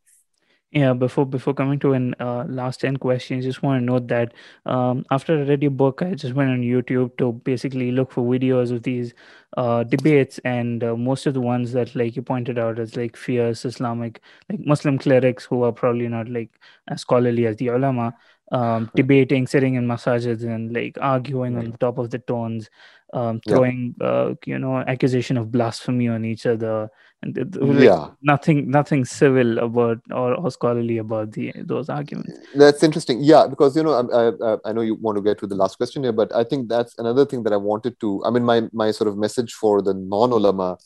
[0.73, 4.33] Yeah, before before coming to an uh, last ten questions, just want to note that
[4.65, 8.23] um, after I read your book, I just went on YouTube to basically look for
[8.23, 9.13] videos of these
[9.57, 13.17] uh, debates, and uh, most of the ones that, like you pointed out, as like
[13.17, 16.51] fierce Islamic, like Muslim clerics who are probably not like
[16.87, 18.15] as scholarly as the ulama,
[18.53, 22.69] um, debating, sitting in masajids and like arguing on the top of the tones,
[23.13, 24.07] um, throwing yeah.
[24.07, 26.89] uh, you know accusation of blasphemy on each other,
[27.23, 32.33] and like, yeah, nothing nothing civil about or, or scholarly about the those arguments.
[32.55, 33.23] That's interesting.
[33.23, 35.77] Yeah, because you know I, I, I know you want to get to the last
[35.77, 38.23] question here, but I think that's another thing that I wanted to.
[38.25, 40.77] I mean, my my sort of message for the non ulama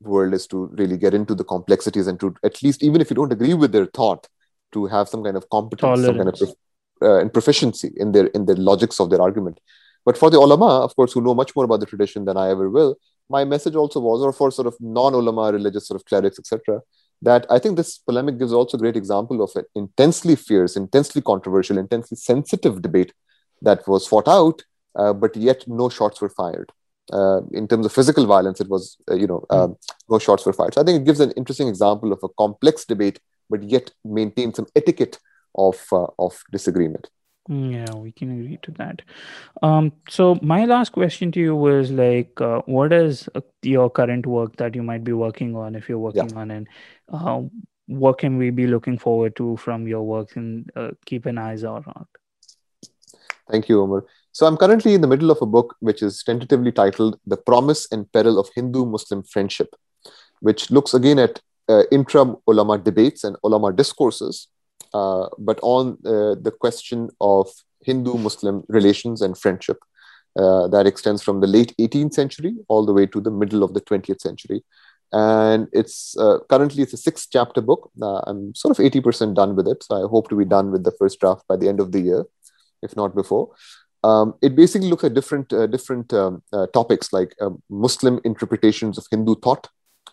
[0.00, 3.14] world is to really get into the complexities and to at least even if you
[3.14, 4.26] don't agree with their thought
[4.72, 6.06] to have some kind of competence Tolerance.
[6.06, 6.56] some kind of
[7.02, 9.60] uh, and proficiency in their in the logics of their argument.
[10.04, 12.50] But for the ulama, of course, who know much more about the tradition than I
[12.50, 12.96] ever will,
[13.28, 16.80] my message also was, or for sort of non-ulama religious sort of clerics, etc.,
[17.22, 21.22] that I think this polemic gives also a great example of an intensely fierce, intensely
[21.22, 23.12] controversial, intensely sensitive debate
[23.62, 24.62] that was fought out,
[24.96, 26.72] uh, but yet no shots were fired.
[27.12, 29.76] Uh, in terms of physical violence, it was, uh, you know, um,
[30.08, 30.74] no shots were fired.
[30.74, 34.52] So I think it gives an interesting example of a complex debate, but yet maintain
[34.52, 35.18] some etiquette
[35.54, 37.10] of uh, of disagreement
[37.48, 39.02] yeah we can agree to that.
[39.62, 44.26] Um so my last question to you was like uh, what is uh, your current
[44.26, 46.38] work that you might be working on if you're working yeah.
[46.38, 46.68] on and
[47.12, 47.42] uh,
[47.86, 51.64] what can we be looking forward to from your work and uh, keep an eyes
[51.64, 52.06] out on
[53.50, 56.72] thank you omar so i'm currently in the middle of a book which is tentatively
[56.72, 59.74] titled the promise and peril of hindu muslim friendship
[60.40, 64.48] which looks again at uh, intra ulama debates and ulama discourses
[64.94, 67.48] uh, but on uh, the question of
[67.82, 69.78] Hindu Muslim relations and friendship
[70.36, 73.74] uh, that extends from the late 18th century all the way to the middle of
[73.74, 74.64] the 20th century.
[75.12, 77.90] And it's uh, currently it's a six chapter book.
[78.00, 79.82] Uh, I'm sort of 80% done with it.
[79.82, 82.00] So I hope to be done with the first draft by the end of the
[82.00, 82.24] year,
[82.82, 83.50] if not before.
[84.04, 86.42] Um, it basically looks at different different um,
[86.72, 87.36] topics like
[87.70, 89.68] Muslim interpretations of Hindu thought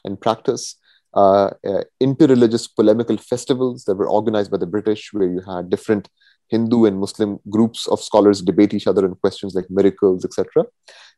[0.05, 0.75] and practice,
[1.15, 6.07] uh, uh, interreligious polemical festivals that were organized by the British, where you had different
[6.49, 10.65] Hindu and Muslim groups of scholars debate each other on questions like miracles, etc.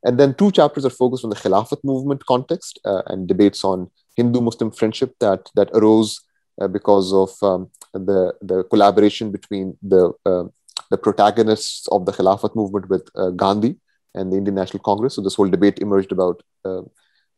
[0.03, 3.91] And then two chapters are focused on the Khilafat movement context uh, and debates on
[4.15, 6.22] Hindu-Muslim friendship that that arose
[6.61, 10.43] uh, because of um, the the collaboration between the uh,
[10.89, 13.77] the protagonists of the Khilafat movement with Gandhi
[14.15, 15.15] and the Indian National Congress.
[15.15, 16.41] So this whole debate emerged about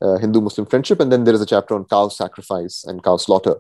[0.04, 1.00] uh, Hindu Muslim friendship.
[1.00, 3.56] And then there is a chapter on cow sacrifice and cow slaughter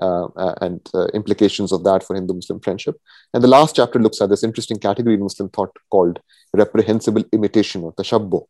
[0.00, 0.80] uh, uh, and
[1.12, 2.96] implications of that for Hindu Muslim friendship.
[3.34, 6.20] And the last chapter looks at this interesting category in Muslim thought called
[6.52, 8.46] reprehensible imitation or tashabbuh.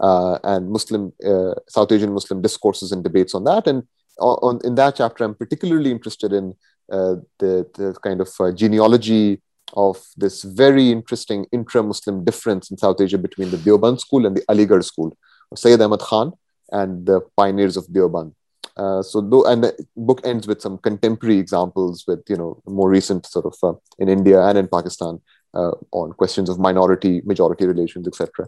[0.00, 3.66] Uh, and Muslim, uh, South Asian Muslim discourses and debates on that.
[3.66, 3.82] And
[4.18, 6.54] on, in that chapter, I'm particularly interested in
[6.90, 9.42] uh, the, the kind of genealogy
[9.74, 14.44] of this very interesting intra-Muslim difference in South Asia between the Deoband school and the
[14.48, 15.16] Aligarh school.
[15.54, 16.32] Sayyid Ahmad Khan
[16.70, 18.32] and the pioneers of Deoband.
[18.78, 22.88] Uh, so though, and the book ends with some contemporary examples with you know more
[22.88, 25.20] recent sort of uh, in India and in Pakistan
[25.54, 28.46] uh, on questions of minority majority relations etc.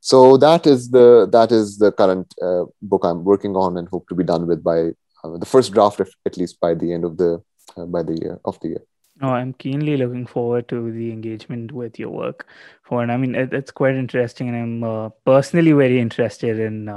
[0.00, 4.08] So that is the that is the current uh, book I'm working on and hope
[4.08, 4.90] to be done with by
[5.22, 7.40] uh, the first draft at least by the end of the
[7.76, 8.82] uh, by the year of the year.
[9.20, 12.46] Oh, I'm keenly looking forward to the engagement with your work.
[12.82, 16.88] For and I mean, it, it's quite interesting, and I'm personally very interested in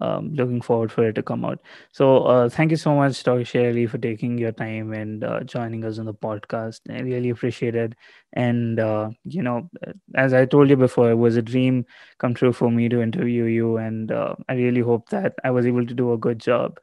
[0.00, 1.60] um, looking forward for it to come out.
[1.92, 3.42] So, uh, thank you so much, Dr.
[3.44, 6.80] Sherali, for taking your time and uh, joining us on the podcast.
[6.90, 7.94] I really appreciate it.
[8.32, 9.70] And, uh, you know,
[10.14, 11.86] as I told you before, it was a dream
[12.18, 13.76] come true for me to interview you.
[13.76, 16.78] And uh, I really hope that I was able to do a good job.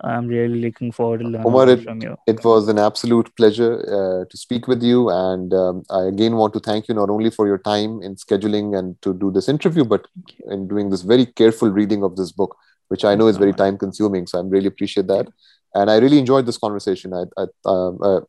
[0.00, 2.16] I'm really looking forward to learning Omar, it, from you.
[2.26, 5.10] It was an absolute pleasure uh, to speak with you.
[5.10, 8.78] And um, I again want to thank you not only for your time in scheduling
[8.78, 10.06] and to do this interview, but
[10.46, 12.56] in doing this very careful reading of this book,
[12.88, 14.26] which I know is very time consuming.
[14.28, 15.26] So I really appreciate that.
[15.74, 17.12] And I really enjoyed this conversation.
[17.12, 18.20] I, I, um, uh,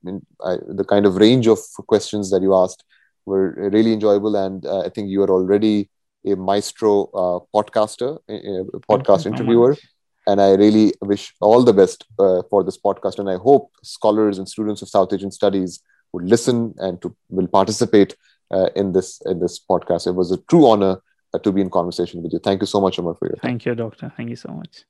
[0.44, 2.84] I, the kind of range of questions that you asked
[3.26, 4.36] were really enjoyable.
[4.36, 5.90] And uh, I think you are already
[6.26, 9.78] a maestro uh, podcaster, a, a podcast interviewer.
[10.30, 13.18] And I really wish all the best uh, for this podcast.
[13.19, 15.81] And I hope scholars and students of South Asian studies
[16.11, 18.15] would listen and to will participate
[18.51, 20.06] uh, in this in this podcast.
[20.11, 21.01] It was a true honor
[21.34, 22.39] uh, to be in conversation with you.
[22.39, 23.38] Thank you so much, Omar, for your.
[23.41, 24.11] Thank you, Doctor.
[24.15, 24.84] Thank you so much.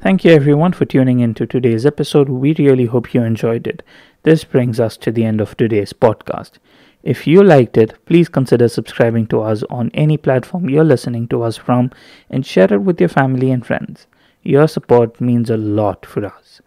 [0.00, 2.28] Thank you, everyone, for tuning in to today's episode.
[2.28, 3.82] We really hope you enjoyed it.
[4.24, 6.58] This brings us to the end of today's podcast.
[7.06, 11.44] If you liked it, please consider subscribing to us on any platform you're listening to
[11.44, 11.92] us from
[12.28, 14.08] and share it with your family and friends.
[14.42, 16.60] Your support means a lot for us.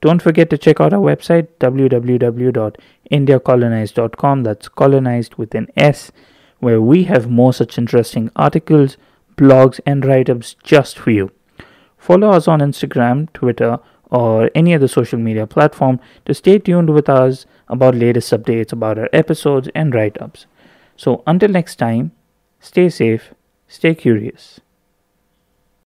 [0.00, 6.12] Don't forget to check out our website www.indiacolonised.com, that's colonized with an S,
[6.60, 8.96] where we have more such interesting articles,
[9.36, 11.32] blogs, and write ups just for you.
[11.98, 13.80] Follow us on Instagram, Twitter,
[14.10, 18.98] or any other social media platform to stay tuned with us about latest updates about
[18.98, 20.46] our episodes and write ups.
[20.96, 22.12] So until next time,
[22.60, 23.32] stay safe,
[23.68, 24.60] stay curious.